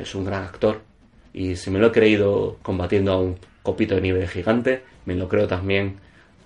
Es 0.00 0.14
un 0.14 0.24
gran 0.24 0.44
actor. 0.44 0.80
Y 1.34 1.56
si 1.56 1.70
me 1.70 1.78
lo 1.78 1.88
he 1.88 1.92
creído 1.92 2.58
combatiendo 2.62 3.12
a 3.12 3.20
un 3.20 3.36
copito 3.62 3.94
de 3.94 4.00
nieve 4.00 4.26
gigante, 4.26 4.82
me 5.04 5.14
lo 5.14 5.28
creo 5.28 5.46
también 5.46 5.98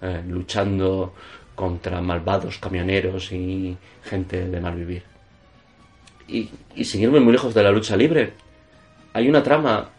eh, 0.02 0.22
luchando 0.26 1.14
contra 1.54 2.00
malvados 2.00 2.58
camioneros 2.58 3.32
y 3.32 3.76
gente 4.04 4.48
de 4.48 4.60
mal 4.60 4.74
vivir. 4.74 5.02
Y, 6.28 6.50
y 6.74 6.84
sin 6.84 7.08
muy 7.10 7.32
lejos 7.32 7.54
de 7.54 7.62
la 7.62 7.70
lucha 7.70 7.96
libre, 7.96 8.32
hay 9.12 9.28
una 9.28 9.42
trama 9.42 9.90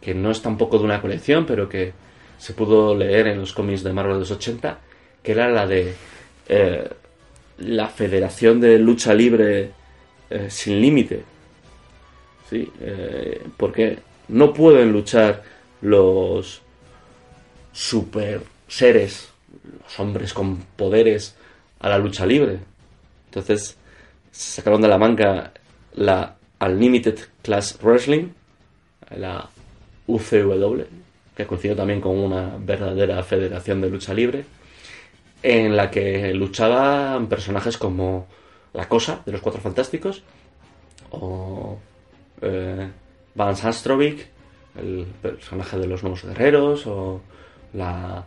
que 0.00 0.14
no 0.14 0.30
es 0.30 0.42
tampoco 0.42 0.78
de 0.78 0.84
una 0.84 1.00
colección, 1.00 1.46
pero 1.46 1.68
que 1.68 1.92
se 2.36 2.52
pudo 2.52 2.94
leer 2.94 3.28
en 3.28 3.38
los 3.38 3.52
cómics 3.52 3.82
de 3.82 3.92
Marvel 3.92 4.14
de 4.14 4.20
los 4.20 4.30
80, 4.30 4.78
que 5.22 5.32
era 5.32 5.48
la 5.48 5.66
de 5.66 5.94
eh, 6.48 6.90
la 7.58 7.88
Federación 7.88 8.60
de 8.60 8.78
Lucha 8.78 9.14
Libre 9.14 9.70
eh, 10.30 10.46
sin 10.50 10.80
límite. 10.80 11.24
¿Sí? 12.50 12.70
porque 13.56 13.98
no 14.28 14.52
pueden 14.52 14.92
luchar 14.92 15.42
los 15.80 16.60
super 17.72 18.42
seres 18.68 19.32
los 19.82 20.00
hombres 20.00 20.32
con 20.32 20.56
poderes 20.76 21.34
a 21.80 21.88
la 21.88 21.98
lucha 21.98 22.26
libre. 22.26 22.58
Entonces 23.26 23.76
sacaron 24.30 24.82
de 24.82 24.88
la 24.88 24.98
manga 24.98 25.52
la 25.94 26.36
Unlimited 26.60 27.18
Class 27.42 27.78
Wrestling, 27.82 28.28
la 29.16 29.48
UCW, 30.06 30.82
que 31.36 31.46
coincidió 31.46 31.76
también 31.76 32.00
con 32.00 32.16
una 32.16 32.56
verdadera 32.58 33.22
federación 33.22 33.80
de 33.80 33.90
lucha 33.90 34.14
libre, 34.14 34.44
en 35.44 35.76
la 35.76 35.90
que 35.90 36.32
luchaban 36.32 37.26
personajes 37.26 37.76
como 37.76 38.26
La 38.72 38.88
Cosa, 38.88 39.20
de 39.26 39.32
los 39.32 39.42
Cuatro 39.42 39.60
Fantásticos, 39.60 40.22
o 41.10 41.78
eh, 42.40 42.88
Van 43.34 43.54
Sastrovic, 43.54 44.26
el 44.80 45.06
personaje 45.20 45.78
de 45.78 45.86
los 45.86 46.02
Nuevos 46.02 46.24
Guerreros, 46.24 46.86
o 46.86 47.20
la 47.74 48.24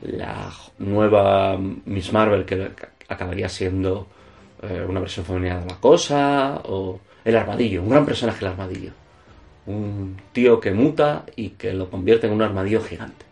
la 0.00 0.52
nueva 0.78 1.58
Miss 1.58 2.12
Marvel 2.12 2.44
que 2.44 2.70
acabaría 3.08 3.48
siendo 3.48 4.06
eh, 4.62 4.84
una 4.86 5.00
versión 5.00 5.24
femenina 5.24 5.60
de 5.60 5.66
la 5.66 5.76
cosa, 5.76 6.62
o 6.64 7.00
el 7.24 7.36
armadillo, 7.36 7.82
un 7.82 7.90
gran 7.90 8.06
personaje 8.06 8.44
el 8.44 8.50
armadillo. 8.52 8.92
Un 9.66 10.16
tío 10.32 10.60
que 10.60 10.70
muta 10.70 11.24
y 11.34 11.50
que 11.50 11.72
lo 11.72 11.90
convierte 11.90 12.26
en 12.26 12.32
un 12.32 12.42
armadillo 12.42 12.82
gigante. 12.82 13.26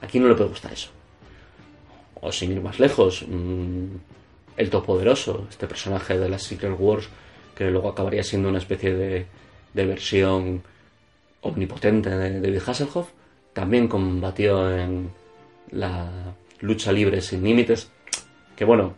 Aquí 0.00 0.18
no 0.18 0.28
le 0.28 0.34
puede 0.34 0.50
gustar 0.50 0.72
eso. 0.72 0.90
O 2.20 2.32
sin 2.32 2.52
ir 2.52 2.60
más 2.60 2.80
lejos, 2.80 3.24
mm, 3.26 3.84
el 4.56 4.70
Todopoderoso, 4.70 5.46
este 5.48 5.66
personaje 5.66 6.18
de 6.18 6.28
las 6.28 6.42
Secret 6.42 6.74
Wars, 6.78 7.08
que 7.54 7.70
luego 7.70 7.88
acabaría 7.88 8.22
siendo 8.22 8.48
una 8.48 8.58
especie 8.58 8.94
de, 8.94 9.26
de 9.72 9.86
versión 9.86 10.62
omnipotente 11.42 12.10
de 12.10 12.40
David 12.40 12.62
Hasselhoff, 12.66 13.08
también 13.52 13.88
combatió 13.88 14.76
en 14.76 15.10
la 15.70 16.34
lucha 16.60 16.92
libre 16.92 17.20
sin 17.20 17.42
límites, 17.44 17.90
que 18.56 18.64
bueno, 18.64 18.94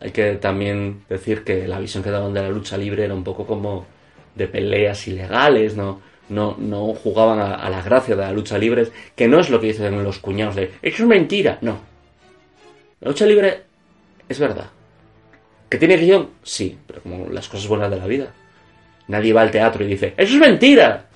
hay 0.00 0.10
que 0.10 0.34
también 0.34 1.04
decir 1.08 1.44
que 1.44 1.66
la 1.66 1.78
visión 1.78 2.02
que 2.02 2.10
daban 2.10 2.32
de 2.32 2.42
la 2.42 2.50
lucha 2.50 2.78
libre 2.78 3.04
era 3.04 3.14
un 3.14 3.24
poco 3.24 3.46
como 3.46 3.86
de 4.34 4.46
peleas 4.46 5.06
ilegales, 5.08 5.76
¿no? 5.76 6.00
No, 6.28 6.56
no 6.58 6.92
jugaban 6.94 7.40
a, 7.40 7.54
a 7.54 7.70
la 7.70 7.82
gracia 7.82 8.14
de 8.14 8.22
la 8.22 8.32
lucha 8.32 8.58
libre, 8.58 8.88
que 9.16 9.28
no 9.28 9.40
es 9.40 9.50
lo 9.50 9.60
que 9.60 9.68
dicen 9.68 10.02
los 10.04 10.18
cuñados 10.18 10.56
de 10.56 10.72
eso 10.82 11.02
es 11.02 11.08
mentira, 11.08 11.58
no. 11.62 11.87
La 13.00 13.08
lucha 13.08 13.26
libre 13.26 13.62
es 14.28 14.38
verdad. 14.38 14.70
¿Que 15.68 15.78
tiene 15.78 15.96
guion? 15.96 16.30
Sí, 16.42 16.78
pero 16.86 17.02
como 17.02 17.28
las 17.28 17.48
cosas 17.48 17.68
buenas 17.68 17.90
de 17.90 17.98
la 17.98 18.06
vida. 18.06 18.32
Nadie 19.08 19.32
va 19.32 19.42
al 19.42 19.50
teatro 19.50 19.84
y 19.84 19.88
dice, 19.88 20.14
¡eso 20.16 20.34
es 20.34 20.40
mentira! 20.40 21.06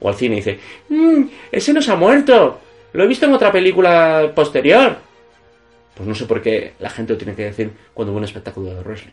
O 0.00 0.08
al 0.08 0.14
cine 0.14 0.34
y 0.34 0.38
dice, 0.38 0.58
"Mm, 0.88 1.24
ese 1.50 1.72
no 1.72 1.82
se 1.82 1.90
ha 1.90 1.96
muerto. 1.96 2.60
Lo 2.92 3.04
he 3.04 3.06
visto 3.06 3.26
en 3.26 3.32
otra 3.32 3.50
película 3.52 4.32
posterior. 4.34 4.96
Pues 5.94 6.08
no 6.08 6.14
sé 6.14 6.26
por 6.26 6.40
qué 6.40 6.74
la 6.78 6.90
gente 6.90 7.12
lo 7.12 7.18
tiene 7.18 7.34
que 7.34 7.44
decir 7.44 7.72
cuando 7.92 8.12
ve 8.12 8.18
un 8.18 8.24
espectáculo 8.24 8.72
de 8.74 8.80
wrestling. 8.82 9.12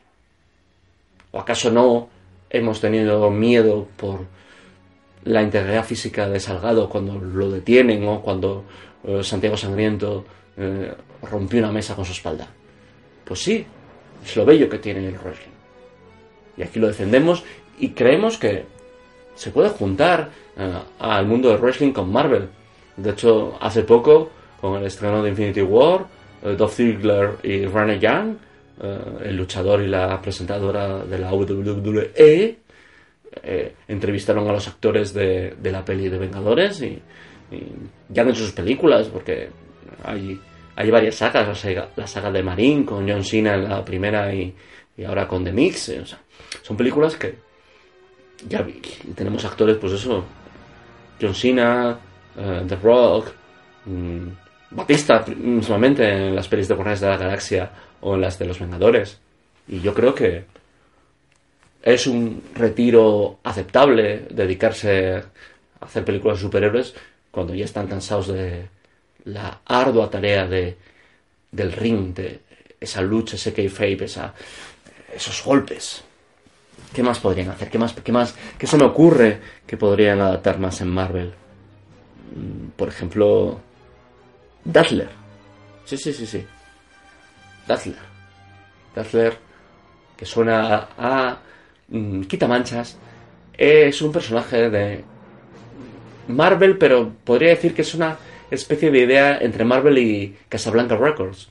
¿O 1.32 1.40
acaso 1.40 1.72
no 1.72 2.10
hemos 2.50 2.80
tenido 2.80 3.30
miedo 3.32 3.88
por 3.98 4.26
la 5.24 5.42
integridad 5.42 5.84
física 5.84 6.30
de 6.30 6.40
Salgado 6.40 6.88
cuando 6.88 7.16
lo 7.20 7.50
detienen 7.50 8.08
o 8.08 8.22
cuando 8.22 8.64
eh, 9.04 9.24
Santiago 9.24 9.58
Sangriento 9.58 10.26
eh, 10.58 10.94
rompió 11.24 11.60
una 11.60 11.72
mesa 11.72 11.96
con 11.96 12.06
su 12.06 12.12
espalda? 12.12 12.48
Pues 13.24 13.42
sí, 13.42 13.66
es 14.24 14.36
lo 14.36 14.46
bello 14.46 14.70
que 14.70 14.80
tiene 14.80 15.08
el 15.08 15.18
wrestling. 15.18 15.54
Y 16.58 16.64
aquí 16.64 16.80
lo 16.80 16.88
defendemos 16.88 17.44
y 17.80 17.90
creemos 17.90 18.38
que 18.38 18.66
se 19.36 19.52
puede 19.52 19.70
juntar 19.70 20.30
eh, 20.58 20.74
al 21.00 21.26
mundo 21.26 21.50
del 21.50 21.60
wrestling 21.60 21.92
con 21.92 22.12
Marvel. 22.12 22.50
De 22.98 23.12
hecho, 23.12 23.58
hace 23.60 23.84
poco, 23.84 24.32
con 24.62 24.78
el 24.78 24.86
estreno 24.86 25.22
de 25.22 25.30
Infinity 25.30 25.62
War, 25.62 26.06
eh, 26.44 26.56
Dolph 26.56 26.74
Ziggler 26.74 27.38
y 27.44 27.66
Rana 27.66 27.96
Young, 27.96 28.36
eh, 28.82 29.00
el 29.26 29.36
luchador 29.36 29.82
y 29.82 29.88
la 29.88 30.22
presentadora 30.22 31.04
de 31.06 31.18
la 31.18 31.34
WWE, 31.34 32.58
eh, 33.44 33.74
entrevistaron 33.88 34.48
a 34.48 34.54
los 34.54 34.68
actores 34.68 35.14
de, 35.14 35.56
de 35.62 35.72
la 35.72 35.84
peli 35.84 36.10
de 36.10 36.18
Vengadores 36.18 36.82
y, 36.82 37.02
y 37.52 37.64
ya 38.10 38.24
hecho 38.24 38.36
sus 38.36 38.52
películas, 38.52 39.08
porque 39.08 39.50
hay, 40.04 40.40
varias 40.92 41.16
sagas, 41.16 41.48
la 41.96 42.08
saga, 42.08 42.32
de 42.32 42.44
Marine 42.44 42.86
con 42.86 43.10
John 43.10 43.24
Cena 43.24 43.56
en 43.56 43.70
la 43.70 43.84
primera 43.84 44.34
y, 44.34 44.54
y 44.98 45.04
ahora 45.04 45.28
con 45.28 45.44
The 45.44 45.52
Mix. 45.52 45.90
eh, 45.90 46.04
son 46.62 46.78
películas 46.78 47.16
que 47.16 47.36
ya 48.48 48.62
vi- 48.62 48.82
tenemos 49.16 49.44
actores, 49.46 49.78
pues 49.78 49.94
eso, 49.94 50.24
John 51.22 51.34
Cena, 51.36 51.98
eh, 52.38 52.64
The 52.68 52.76
Rock, 52.78 53.32
mm, 53.86 54.28
Batista 54.72 55.24
mismamente 55.38 56.04
en 56.10 56.36
las 56.36 56.48
pelis 56.48 56.68
de 56.68 56.74
Guardianes 56.76 57.00
de 57.02 57.08
la 57.08 57.18
Galaxia 57.18 57.72
o 58.02 58.16
en 58.16 58.22
las 58.22 58.38
de 58.38 58.46
los 58.46 58.60
Vengadores. 58.60 59.20
Y 59.68 59.80
yo 59.80 59.94
creo 59.94 60.14
que 60.14 60.46
es 61.82 62.08
un 62.08 62.42
retiro 62.56 63.40
aceptable 63.44 64.26
dedicarse 64.30 65.18
a 65.18 65.24
hacer 65.86 66.04
películas 66.04 66.38
de 66.38 66.42
superhéroes 66.44 66.96
cuando 67.32 67.54
ya 67.54 67.66
están 67.66 67.88
cansados 67.88 68.28
de 68.28 68.68
la 69.26 69.62
ardua 69.66 70.10
tarea 70.10 70.48
de, 70.48 70.78
del 71.52 71.72
ring, 71.72 72.14
de 72.14 72.42
esa 72.80 73.02
lucha, 73.02 73.36
ese 73.36 73.54
kayfabe, 73.54 74.06
esa, 74.06 74.34
esos 75.14 75.44
golpes. 75.44 76.04
¿Qué 76.94 77.04
más 77.04 77.20
podrían 77.20 77.50
hacer? 77.50 77.70
¿Qué 77.70 77.78
más, 77.78 77.94
qué 77.94 78.12
más, 78.12 78.36
qué 78.58 78.68
se 78.68 78.78
me 78.78 78.86
ocurre 78.86 79.40
que 79.66 79.78
podrían 79.78 80.22
adaptar 80.22 80.60
más 80.60 80.80
en 80.82 80.90
Marvel? 80.90 81.34
Mm, 82.36 82.68
Por 82.76 82.88
ejemplo, 82.90 83.60
Dazzler. 84.64 85.10
Sí, 85.86 85.98
sí, 85.98 86.14
sí, 86.14 86.26
sí. 86.26 86.46
Dazzler. 87.68 87.98
Dazzler, 88.96 89.38
que 90.16 90.26
suena 90.26 90.76
a, 90.76 90.88
a 90.98 91.38
mm, 91.90 92.22
Quitamanchas, 92.24 92.98
es 93.58 94.02
un 94.02 94.12
personaje 94.12 94.70
de 94.70 95.04
Marvel, 96.28 96.78
pero 96.78 97.12
podría 97.24 97.50
decir 97.50 97.74
que 97.74 97.82
es 97.82 97.94
una 97.94 98.18
especie 98.52 98.92
de 98.92 99.00
idea 99.00 99.38
entre 99.38 99.66
Marvel 99.66 99.98
y 99.98 100.38
Casablanca 100.50 100.96
Records. 100.96 101.50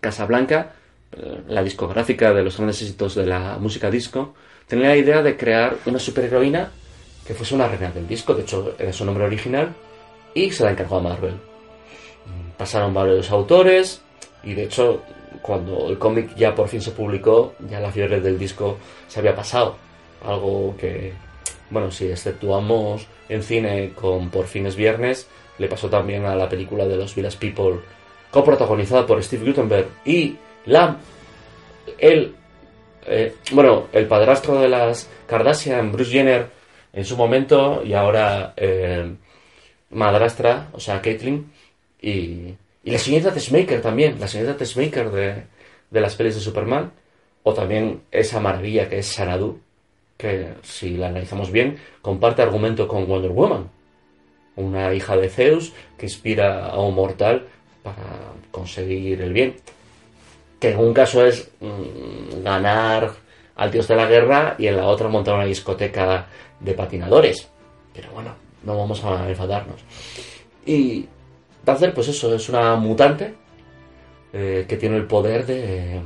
Casablanca, 0.00 0.72
eh, 1.12 1.40
la 1.48 1.62
discográfica 1.62 2.32
de 2.32 2.42
los 2.42 2.56
grandes 2.56 2.82
éxitos 2.82 3.14
de 3.14 3.26
la 3.26 3.58
música 3.58 3.90
disco, 3.90 4.34
tenía 4.66 4.88
la 4.88 4.96
idea 4.96 5.22
de 5.22 5.36
crear 5.36 5.76
una 5.86 5.98
superheroína 5.98 6.70
que 7.26 7.34
fuese 7.34 7.54
una 7.54 7.68
reina 7.68 7.90
del 7.90 8.06
disco, 8.06 8.34
de 8.34 8.42
hecho 8.42 8.74
era 8.78 8.92
su 8.92 9.04
nombre 9.04 9.24
original, 9.24 9.74
y 10.34 10.50
se 10.50 10.64
la 10.64 10.72
encargó 10.72 10.96
a 10.96 11.00
Marvel. 11.00 11.34
Pasaron 12.58 12.92
varios 12.92 13.30
autores, 13.30 14.02
y 14.42 14.54
de 14.54 14.64
hecho, 14.64 15.02
cuando 15.40 15.88
el 15.88 15.98
cómic 15.98 16.34
ya 16.36 16.54
por 16.54 16.68
fin 16.68 16.82
se 16.82 16.90
publicó, 16.90 17.54
ya 17.68 17.80
la 17.80 17.90
fiebre 17.90 18.20
del 18.20 18.38
disco 18.38 18.78
se 19.08 19.20
había 19.20 19.34
pasado. 19.34 19.76
Algo 20.24 20.76
que, 20.76 21.12
bueno, 21.70 21.90
si 21.90 22.06
exceptuamos 22.06 23.06
en 23.28 23.42
cine 23.42 23.92
con 23.94 24.30
Por 24.30 24.46
fin 24.46 24.66
es 24.66 24.76
viernes, 24.76 25.26
le 25.58 25.68
pasó 25.68 25.88
también 25.88 26.24
a 26.24 26.34
la 26.34 26.48
película 26.48 26.86
de 26.86 26.96
los 26.96 27.14
Village 27.14 27.38
People, 27.38 27.80
coprotagonizada 28.30 29.06
por 29.06 29.22
Steve 29.22 29.46
Gutenberg 29.46 29.88
y 30.04 30.36
la 30.66 30.98
el 31.98 32.34
eh, 33.06 33.34
bueno 33.52 33.86
el 33.92 34.06
padrastro 34.06 34.60
de 34.60 34.68
las 34.68 35.08
Kardashian 35.26 35.92
Bruce 35.92 36.10
Jenner 36.10 36.48
en 36.92 37.04
su 37.04 37.16
momento 37.16 37.82
y 37.84 37.92
ahora 37.92 38.54
eh, 38.56 39.14
madrastra 39.90 40.68
o 40.72 40.80
sea 40.80 41.00
Caitlyn 41.00 41.52
y, 42.00 42.54
y 42.82 42.90
la 42.90 42.98
señorita 42.98 43.32
Tessmaker 43.32 43.80
también 43.80 44.18
la 44.18 44.26
señorita 44.26 44.56
Tessmaker 44.56 45.10
de, 45.10 45.42
de 45.90 46.00
las 46.00 46.14
pelis 46.16 46.34
de 46.34 46.40
Superman 46.40 46.92
o 47.42 47.52
también 47.52 48.02
esa 48.10 48.40
maravilla 48.40 48.88
que 48.88 48.98
es 48.98 49.06
Sanadu 49.06 49.60
que 50.16 50.54
si 50.62 50.96
la 50.96 51.08
analizamos 51.08 51.52
bien 51.52 51.78
comparte 52.00 52.42
argumento 52.42 52.88
con 52.88 53.06
Wonder 53.06 53.30
Woman 53.30 53.68
una 54.56 54.94
hija 54.94 55.16
de 55.16 55.28
Zeus 55.28 55.72
que 55.98 56.06
inspira 56.06 56.66
a 56.66 56.78
un 56.80 56.94
mortal 56.94 57.46
para 57.82 58.32
conseguir 58.50 59.20
el 59.20 59.32
bien. 59.32 59.56
Que 60.60 60.70
en 60.70 60.78
un 60.78 60.94
caso 60.94 61.24
es 61.24 61.50
mm, 61.60 62.42
ganar 62.42 63.12
al 63.56 63.70
dios 63.70 63.86
de 63.88 63.96
la 63.96 64.06
guerra 64.06 64.56
y 64.58 64.66
en 64.66 64.76
la 64.76 64.86
otra 64.86 65.08
montar 65.08 65.34
una 65.34 65.44
discoteca 65.44 66.26
de 66.60 66.74
patinadores. 66.74 67.48
Pero 67.92 68.10
bueno, 68.12 68.34
no 68.64 68.76
vamos 68.76 69.04
a 69.04 69.28
enfadarnos. 69.28 69.80
Y 70.66 71.06
Dazzler, 71.64 71.94
pues 71.94 72.08
eso, 72.08 72.34
es 72.34 72.48
una 72.48 72.74
mutante 72.76 73.34
eh, 74.32 74.64
que 74.68 74.76
tiene 74.76 74.96
el 74.96 75.06
poder 75.06 75.46
de 75.46 76.00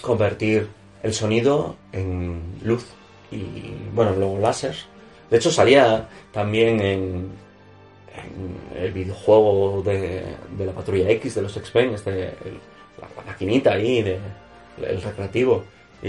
convertir 0.00 0.68
el 1.02 1.12
sonido 1.12 1.76
en 1.92 2.40
luz 2.62 2.86
y, 3.30 3.74
bueno, 3.94 4.12
luego 4.12 4.38
láser. 4.38 4.76
De 5.30 5.36
hecho, 5.36 5.50
salía 5.50 6.08
también 6.32 6.80
en 6.80 7.28
el 8.76 8.92
videojuego 8.92 9.82
de, 9.82 10.22
de 10.56 10.66
la 10.66 10.72
Patrulla 10.72 11.08
X 11.10 11.34
de 11.34 11.42
los 11.42 11.56
X-Men, 11.56 11.94
este, 11.94 12.10
el- 12.10 12.60
la, 13.00 13.08
la 13.16 13.22
maquinita 13.26 13.72
ahí, 13.74 14.02
de, 14.02 14.18
el 14.84 15.00
recreativo. 15.02 15.64
Y 16.02 16.08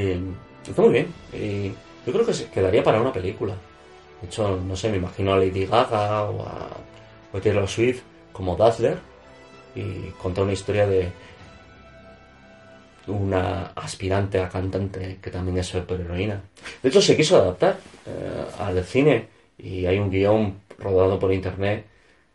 está 0.70 0.82
muy 0.82 0.92
bien. 0.92 1.14
Y 1.34 1.68
yo 2.06 2.14
creo 2.14 2.26
que 2.26 2.34
se 2.34 2.50
quedaría 2.50 2.84
para 2.84 3.00
una 3.02 3.14
película. 3.14 3.54
De 4.22 4.28
hecho, 4.28 4.58
no 4.58 4.76
sé, 4.76 4.90
me 4.90 4.98
imagino 4.98 5.34
a 5.34 5.38
Lady 5.38 5.66
Gaga 5.66 6.24
o 6.24 6.42
a, 6.42 6.68
o 7.32 7.38
a 7.38 7.42
Taylor 7.42 7.68
Swift 7.68 8.02
como 8.34 8.56
Dazzler 8.56 8.98
y 9.76 10.10
contar 10.22 10.44
una 10.46 10.54
historia 10.54 10.88
de 10.88 11.10
una 13.08 13.72
aspirante 13.76 14.40
a 14.40 14.50
cantante 14.50 15.18
que 15.22 15.32
también 15.32 15.58
es 15.58 15.68
superheroína. 15.68 16.42
De 16.84 16.90
hecho, 16.90 17.02
se 17.02 17.16
quiso 17.18 17.38
adaptar 17.38 17.78
eh, 18.06 18.46
al 18.60 18.84
cine 18.84 19.28
y 19.58 19.86
hay 19.86 19.98
un 19.98 20.12
guion 20.12 20.60
rodado 20.78 21.18
por 21.20 21.34
internet 21.34 21.86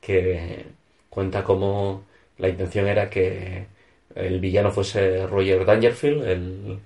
que 0.04 0.66
cuenta 1.10 1.44
cómo 1.44 2.04
la 2.38 2.48
intención 2.48 2.86
era 2.88 3.10
que 3.10 3.66
el 4.14 4.40
villano 4.40 4.70
fuese 4.72 5.26
Roger 5.26 5.64
Dangerfield, 5.64 6.22
el, 6.34 6.78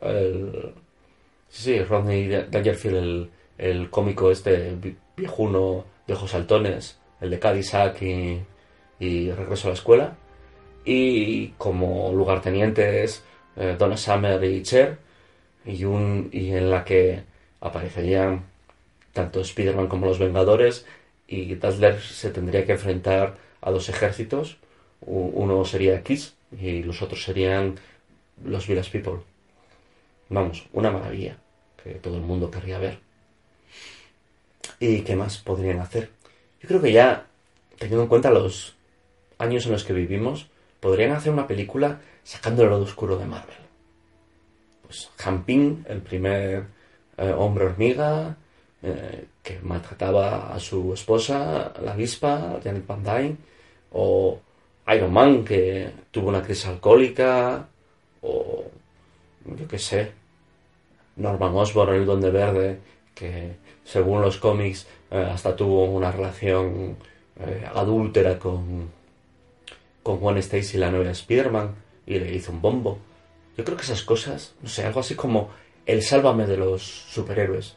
el 0.00 0.72
sí, 1.48 1.82
Rodney 1.82 2.28
Dangerfield, 2.50 2.96
el, 2.96 3.30
el 3.58 3.90
cómico 3.90 4.30
este 4.30 4.74
vi- 4.76 4.96
viejuno 5.16 5.84
de 6.06 6.14
ojos 6.14 6.30
saltones, 6.32 6.98
el 7.20 7.30
de 7.30 7.38
Cadillac 7.38 8.02
y, 8.02 8.40
y 9.00 9.30
Regreso 9.32 9.68
a 9.68 9.70
la 9.70 9.74
escuela, 9.74 10.16
y 10.84 11.48
como 11.58 12.12
lugartenientes 12.12 13.24
eh, 13.56 13.76
Donna 13.78 13.96
Summer 13.96 14.42
y 14.44 14.62
Cher, 14.62 14.98
y, 15.64 15.84
un, 15.84 16.28
y 16.32 16.50
en 16.50 16.70
la 16.70 16.84
que 16.84 17.22
aparecerían 17.60 18.44
tanto 19.12 19.40
Spider-Man 19.40 19.88
como 19.88 20.06
los 20.06 20.18
Vengadores, 20.18 20.86
y 21.32 21.54
Dazzler 21.54 21.98
se 21.98 22.30
tendría 22.30 22.66
que 22.66 22.72
enfrentar 22.72 23.38
a 23.62 23.70
dos 23.70 23.88
ejércitos. 23.88 24.58
Uno 25.00 25.64
sería 25.64 26.02
Kiss 26.02 26.34
y 26.60 26.82
los 26.82 27.00
otros 27.00 27.24
serían 27.24 27.76
los 28.44 28.66
Village 28.66 28.90
People. 28.90 29.22
Vamos, 30.28 30.66
una 30.74 30.90
maravilla 30.90 31.38
que 31.82 31.94
todo 31.94 32.16
el 32.16 32.22
mundo 32.22 32.50
querría 32.50 32.78
ver. 32.78 32.98
¿Y 34.78 35.00
qué 35.00 35.16
más 35.16 35.38
podrían 35.38 35.80
hacer? 35.80 36.10
Yo 36.60 36.68
creo 36.68 36.82
que 36.82 36.92
ya, 36.92 37.24
teniendo 37.78 38.02
en 38.02 38.08
cuenta 38.08 38.30
los 38.30 38.74
años 39.38 39.64
en 39.64 39.72
los 39.72 39.84
que 39.84 39.94
vivimos, 39.94 40.48
podrían 40.80 41.12
hacer 41.12 41.32
una 41.32 41.46
película 41.46 42.00
sacando 42.24 42.62
el 42.62 42.70
lado 42.70 42.82
oscuro 42.82 43.16
de 43.16 43.24
Marvel. 43.24 43.56
Pues 44.82 45.08
Han 45.24 45.44
Ping, 45.44 45.82
el 45.88 46.02
primer 46.02 46.64
eh, 47.16 47.34
hombre 47.34 47.64
hormiga, 47.64 48.36
eh, 48.82 49.24
que 49.42 49.58
maltrataba 49.62 50.54
a 50.54 50.60
su 50.60 50.92
esposa, 50.94 51.72
la 51.82 51.92
avispa, 51.92 52.60
Janet 52.62 52.86
Van 52.86 53.02
Dyne, 53.02 53.36
o 53.92 54.38
Iron 54.94 55.12
Man, 55.12 55.44
que 55.44 55.90
tuvo 56.10 56.28
una 56.28 56.42
crisis 56.42 56.66
alcohólica, 56.66 57.68
o 58.22 58.64
yo 59.44 59.68
qué 59.68 59.78
sé, 59.78 60.12
Norman 61.16 61.54
Osborn, 61.54 61.94
el 61.94 62.06
Duende 62.06 62.30
Verde, 62.30 62.78
que 63.14 63.56
según 63.84 64.22
los 64.22 64.38
cómics 64.38 64.86
eh, 65.10 65.28
hasta 65.32 65.54
tuvo 65.56 65.84
una 65.84 66.10
relación 66.12 66.96
eh, 67.40 67.66
adúltera 67.74 68.38
con, 68.38 68.90
con 70.02 70.18
Juan 70.18 70.38
Stacy, 70.38 70.78
la 70.78 70.90
nueva 70.90 71.10
Spider-Man, 71.10 71.74
y 72.06 72.18
le 72.18 72.34
hizo 72.34 72.52
un 72.52 72.60
bombo. 72.60 72.98
Yo 73.56 73.64
creo 73.64 73.76
que 73.76 73.82
esas 73.82 74.02
cosas, 74.02 74.54
no 74.62 74.68
sé, 74.68 74.84
algo 74.84 75.00
así 75.00 75.14
como 75.14 75.50
el 75.84 76.02
sálvame 76.02 76.46
de 76.46 76.56
los 76.56 76.82
superhéroes. 76.82 77.76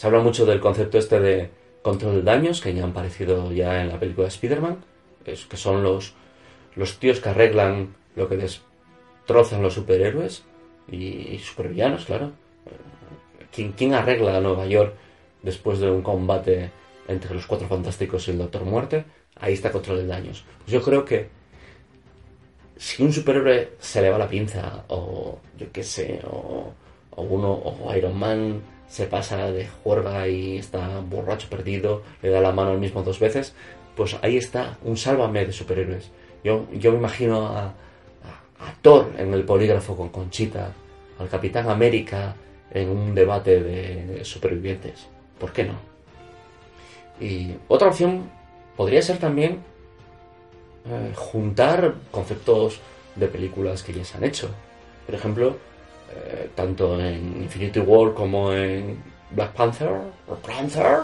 Se 0.00 0.06
habla 0.06 0.20
mucho 0.20 0.46
del 0.46 0.60
concepto 0.60 0.96
este 0.96 1.20
de 1.20 1.50
control 1.82 2.14
de 2.14 2.22
daños, 2.22 2.62
que 2.62 2.72
ya 2.72 2.84
han 2.84 2.92
aparecido 2.92 3.52
ya 3.52 3.82
en 3.82 3.90
la 3.90 4.00
película 4.00 4.28
de 4.28 4.32
Spider-Man, 4.32 4.82
que 5.26 5.56
son 5.58 5.82
los, 5.82 6.14
los 6.74 6.98
tíos 6.98 7.20
que 7.20 7.28
arreglan 7.28 7.94
lo 8.16 8.26
que 8.26 8.38
destrozan 8.38 9.60
los 9.60 9.74
superhéroes 9.74 10.44
y, 10.90 11.36
supervillanos, 11.40 12.06
claro. 12.06 12.32
¿Quién, 13.52 13.72
¿Quién, 13.72 13.92
arregla 13.92 14.38
a 14.38 14.40
Nueva 14.40 14.64
York 14.64 14.94
después 15.42 15.80
de 15.80 15.90
un 15.90 16.00
combate 16.00 16.70
entre 17.06 17.34
los 17.34 17.44
Cuatro 17.44 17.68
Fantásticos 17.68 18.26
y 18.26 18.30
el 18.30 18.38
Doctor 18.38 18.64
Muerte? 18.64 19.04
Ahí 19.38 19.52
está 19.52 19.70
control 19.70 19.98
de 19.98 20.06
daños. 20.06 20.46
Pues 20.60 20.72
yo 20.72 20.80
creo 20.80 21.04
que 21.04 21.28
si 22.74 23.02
un 23.02 23.12
superhéroe 23.12 23.72
se 23.78 24.00
le 24.00 24.08
va 24.08 24.16
la 24.16 24.28
pinza, 24.28 24.82
o 24.88 25.40
yo 25.58 25.70
qué 25.70 25.82
sé, 25.82 26.22
o, 26.24 26.72
o 27.10 27.22
uno, 27.22 27.52
o 27.52 27.94
Iron 27.94 28.18
Man 28.18 28.62
se 28.90 29.06
pasa 29.06 29.50
de 29.52 29.68
juerga 29.68 30.26
y 30.26 30.58
está 30.58 31.00
borracho 31.00 31.48
perdido, 31.48 32.02
le 32.22 32.30
da 32.30 32.40
la 32.40 32.50
mano 32.50 32.72
al 32.72 32.80
mismo 32.80 33.02
dos 33.04 33.20
veces, 33.20 33.54
pues 33.96 34.16
ahí 34.20 34.36
está 34.36 34.78
un 34.82 34.96
sálvame 34.96 35.46
de 35.46 35.52
superhéroes. 35.52 36.10
Yo, 36.42 36.66
yo 36.72 36.90
me 36.90 36.98
imagino 36.98 37.46
a, 37.46 37.66
a, 37.66 38.74
Thor 38.82 39.12
en 39.16 39.32
el 39.32 39.44
polígrafo 39.44 39.96
con 39.96 40.08
Conchita, 40.08 40.72
al 41.18 41.28
Capitán 41.28 41.70
América 41.70 42.34
en 42.72 42.88
un 42.88 43.14
debate 43.14 43.62
de 43.62 44.24
supervivientes. 44.24 45.06
¿Por 45.38 45.52
qué 45.52 45.64
no? 45.64 45.74
Y 47.20 47.54
otra 47.68 47.88
opción 47.88 48.28
podría 48.76 49.02
ser 49.02 49.18
también 49.18 49.60
eh, 50.86 51.12
juntar 51.14 51.94
conceptos 52.10 52.80
de 53.14 53.28
películas 53.28 53.82
que 53.82 53.92
ya 53.92 54.04
se 54.04 54.16
han 54.16 54.24
hecho. 54.24 54.50
Por 55.06 55.14
ejemplo, 55.14 55.56
eh, 56.14 56.50
tanto 56.54 57.00
en 57.00 57.42
Infinity 57.42 57.80
War 57.80 58.14
como 58.14 58.52
en 58.52 59.02
Black 59.30 59.52
Panther, 59.52 59.90
o 60.28 60.34
Panther, 60.36 61.02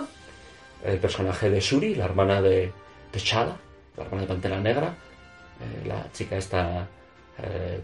el 0.85 0.99
personaje 0.99 1.51
de 1.51 1.61
Shuri, 1.61 1.95
la 1.95 2.05
hermana 2.07 2.43
de 2.43 2.73
T'Challa, 3.13 3.57
la 3.97 4.05
hermana 4.05 4.23
de 4.23 4.29
Pantera 4.29 4.61
Negra, 4.61 4.89
eh, 4.89 5.87
la 5.87 6.11
chica 6.13 6.37
esta 6.37 6.89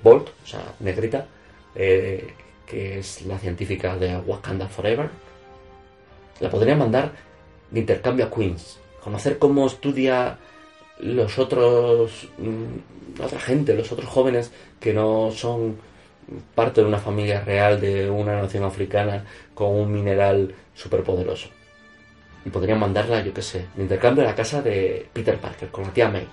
Bolt, 0.02 0.30
o 0.30 0.46
sea, 0.46 0.62
negrita, 0.80 1.26
que 1.74 2.98
es 2.98 3.20
la 3.26 3.38
científica 3.38 3.96
de 3.96 4.16
Wakanda 4.16 4.66
Forever, 4.66 5.10
la 6.40 6.48
podría 6.48 6.74
mandar 6.74 7.12
de 7.70 7.80
intercambio 7.80 8.24
a 8.24 8.30
Queens, 8.30 8.78
conocer 9.04 9.38
cómo 9.38 9.66
estudia 9.66 10.38
los 11.00 11.38
otros, 11.38 12.28
mm, 12.38 13.22
otra 13.22 13.40
gente, 13.40 13.74
los 13.74 13.90
otros 13.92 14.08
jóvenes 14.08 14.52
que 14.80 14.92
no 14.94 15.30
son 15.32 15.76
parte 16.54 16.80
de 16.80 16.86
una 16.86 16.98
familia 16.98 17.42
real 17.42 17.80
de 17.80 18.10
una 18.10 18.40
nación 18.40 18.64
africana 18.64 19.24
con 19.54 19.70
un 19.70 19.92
mineral 19.92 20.54
superpoderoso. 20.74 21.48
Y 22.44 22.50
podrían 22.50 22.80
mandarla, 22.80 23.22
yo 23.22 23.32
qué 23.32 23.42
sé, 23.42 23.66
de 23.76 23.82
intercambio 23.82 24.24
a 24.24 24.28
la 24.28 24.34
casa 24.34 24.62
de 24.62 25.06
Peter 25.12 25.38
Parker 25.38 25.68
con 25.68 25.84
la 25.84 25.90
tía 25.90 26.08
May. 26.08 26.26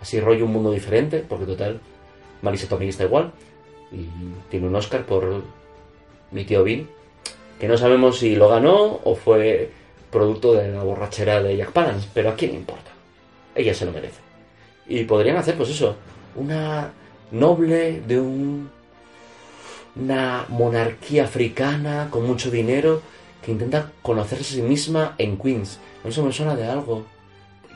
Así 0.00 0.20
rollo 0.20 0.44
un 0.44 0.52
mundo 0.52 0.70
diferente, 0.70 1.24
porque 1.26 1.46
total, 1.46 1.80
Marisa 2.42 2.68
Tomei 2.68 2.88
está 2.88 3.04
igual. 3.04 3.32
Y 3.90 4.06
tiene 4.50 4.66
un 4.66 4.76
Oscar 4.76 5.04
por 5.04 5.42
mi 6.30 6.44
tío 6.44 6.62
Bill, 6.62 6.88
que 7.58 7.68
no 7.68 7.76
sabemos 7.76 8.18
si 8.18 8.36
lo 8.36 8.48
ganó 8.48 9.00
o 9.04 9.14
fue 9.14 9.70
producto 10.10 10.54
de 10.54 10.70
la 10.70 10.82
borrachera 10.82 11.42
de 11.42 11.56
Jack 11.56 11.72
Palance, 11.72 12.08
pero 12.12 12.30
a 12.30 12.34
quién 12.34 12.54
importa 12.54 12.96
ella 13.56 13.74
se 13.74 13.86
lo 13.86 13.92
merece. 13.92 14.20
Y 14.86 15.04
podrían 15.04 15.36
hacer, 15.36 15.56
pues 15.56 15.70
eso, 15.70 15.96
una 16.36 16.92
noble 17.32 18.02
de 18.06 18.20
un, 18.20 18.70
una 19.96 20.44
monarquía 20.48 21.24
africana 21.24 22.08
con 22.10 22.26
mucho 22.26 22.50
dinero 22.50 23.02
que 23.42 23.52
intenta 23.52 23.92
conocerse 24.02 24.54
a 24.54 24.56
sí 24.56 24.62
misma 24.62 25.14
en 25.18 25.38
Queens. 25.38 25.78
Eso 26.04 26.24
me 26.24 26.32
suena 26.32 26.54
de 26.54 26.66
algo. 26.66 27.06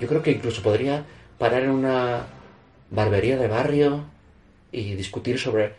Yo 0.00 0.08
creo 0.08 0.22
que 0.22 0.32
incluso 0.32 0.62
podría 0.62 1.04
parar 1.38 1.62
en 1.62 1.70
una 1.70 2.26
barbería 2.90 3.36
de 3.36 3.48
barrio 3.48 4.04
y 4.72 4.94
discutir 4.94 5.38
sobre 5.38 5.74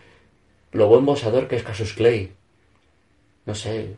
lo 0.72 0.88
buen 0.88 1.06
bosador 1.06 1.48
que 1.48 1.58
es 1.58 1.64
Casus 1.64 1.94
Clay. 1.94 2.32
No 3.46 3.56
sé, 3.56 3.96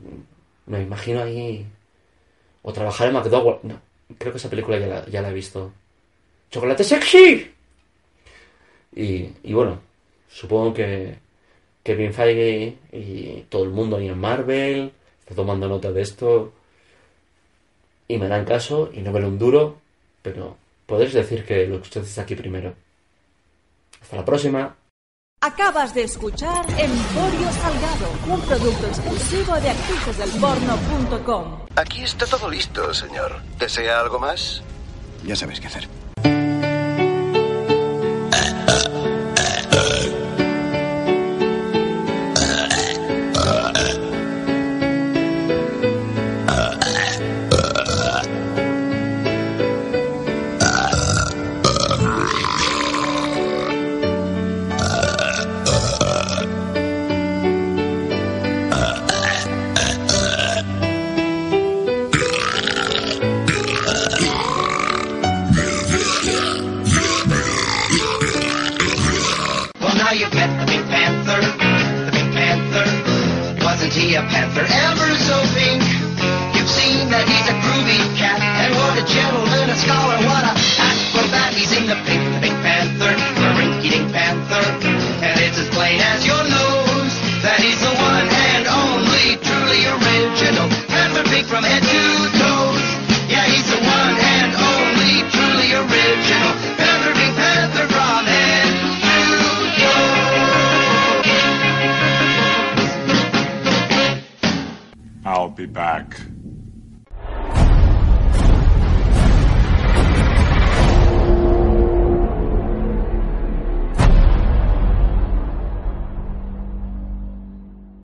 me 0.65 0.81
imagino 0.81 1.21
ahí. 1.21 1.65
O 2.61 2.73
trabajar 2.73 3.07
en 3.07 3.13
McDowell. 3.13 3.59
No, 3.63 3.79
creo 4.17 4.31
que 4.31 4.37
esa 4.37 4.49
película 4.49 4.79
ya 4.79 5.05
ya 5.05 5.21
la 5.21 5.29
he 5.29 5.33
visto. 5.33 5.71
¡Chocolate 6.49 6.83
sexy! 6.83 7.51
Y, 8.95 9.29
y 9.43 9.53
bueno, 9.53 9.79
supongo 10.29 10.73
que 10.73 11.22
Kevin 11.83 12.13
Feige 12.13 12.77
y 12.91 13.41
todo 13.49 13.63
el 13.63 13.69
mundo 13.69 13.97
ahí 13.97 14.07
en 14.07 14.17
Marvel 14.17 14.93
está 15.19 15.35
tomando 15.35 15.67
nota 15.67 15.91
de 15.91 16.01
esto 16.01 16.53
y 18.07 18.17
me 18.17 18.27
dan 18.27 18.45
caso 18.45 18.89
y 18.93 19.01
no 19.01 19.11
me 19.11 19.19
lo 19.19 19.27
un 19.27 19.37
duro, 19.39 19.77
pero 20.21 20.57
podéis 20.85 21.13
decir 21.13 21.45
que 21.45 21.67
lo 21.67 21.77
que 21.77 21.83
usted 21.83 22.03
está 22.03 22.21
aquí 22.21 22.35
primero. 22.35 22.73
Hasta 24.01 24.15
la 24.17 24.25
próxima. 24.25 24.75
Acabas 25.41 25.93
de 25.93 26.03
escuchar 26.03 26.65
Emporio 26.69 27.51
Salgado, 27.51 28.09
un 28.29 28.41
producto 28.41 28.87
exclusivo 28.87 29.59
de 29.59 29.69
actricesdelporno.com. 29.69 31.59
Aquí 31.75 32.03
está 32.03 32.25
todo 32.25 32.49
listo, 32.49 32.93
señor. 32.93 33.41
¿Desea 33.59 33.99
algo 33.99 34.19
más? 34.19 34.61
Ya 35.25 35.35
sabes 35.35 35.59
qué 35.59 35.67
hacer. 35.67 36.02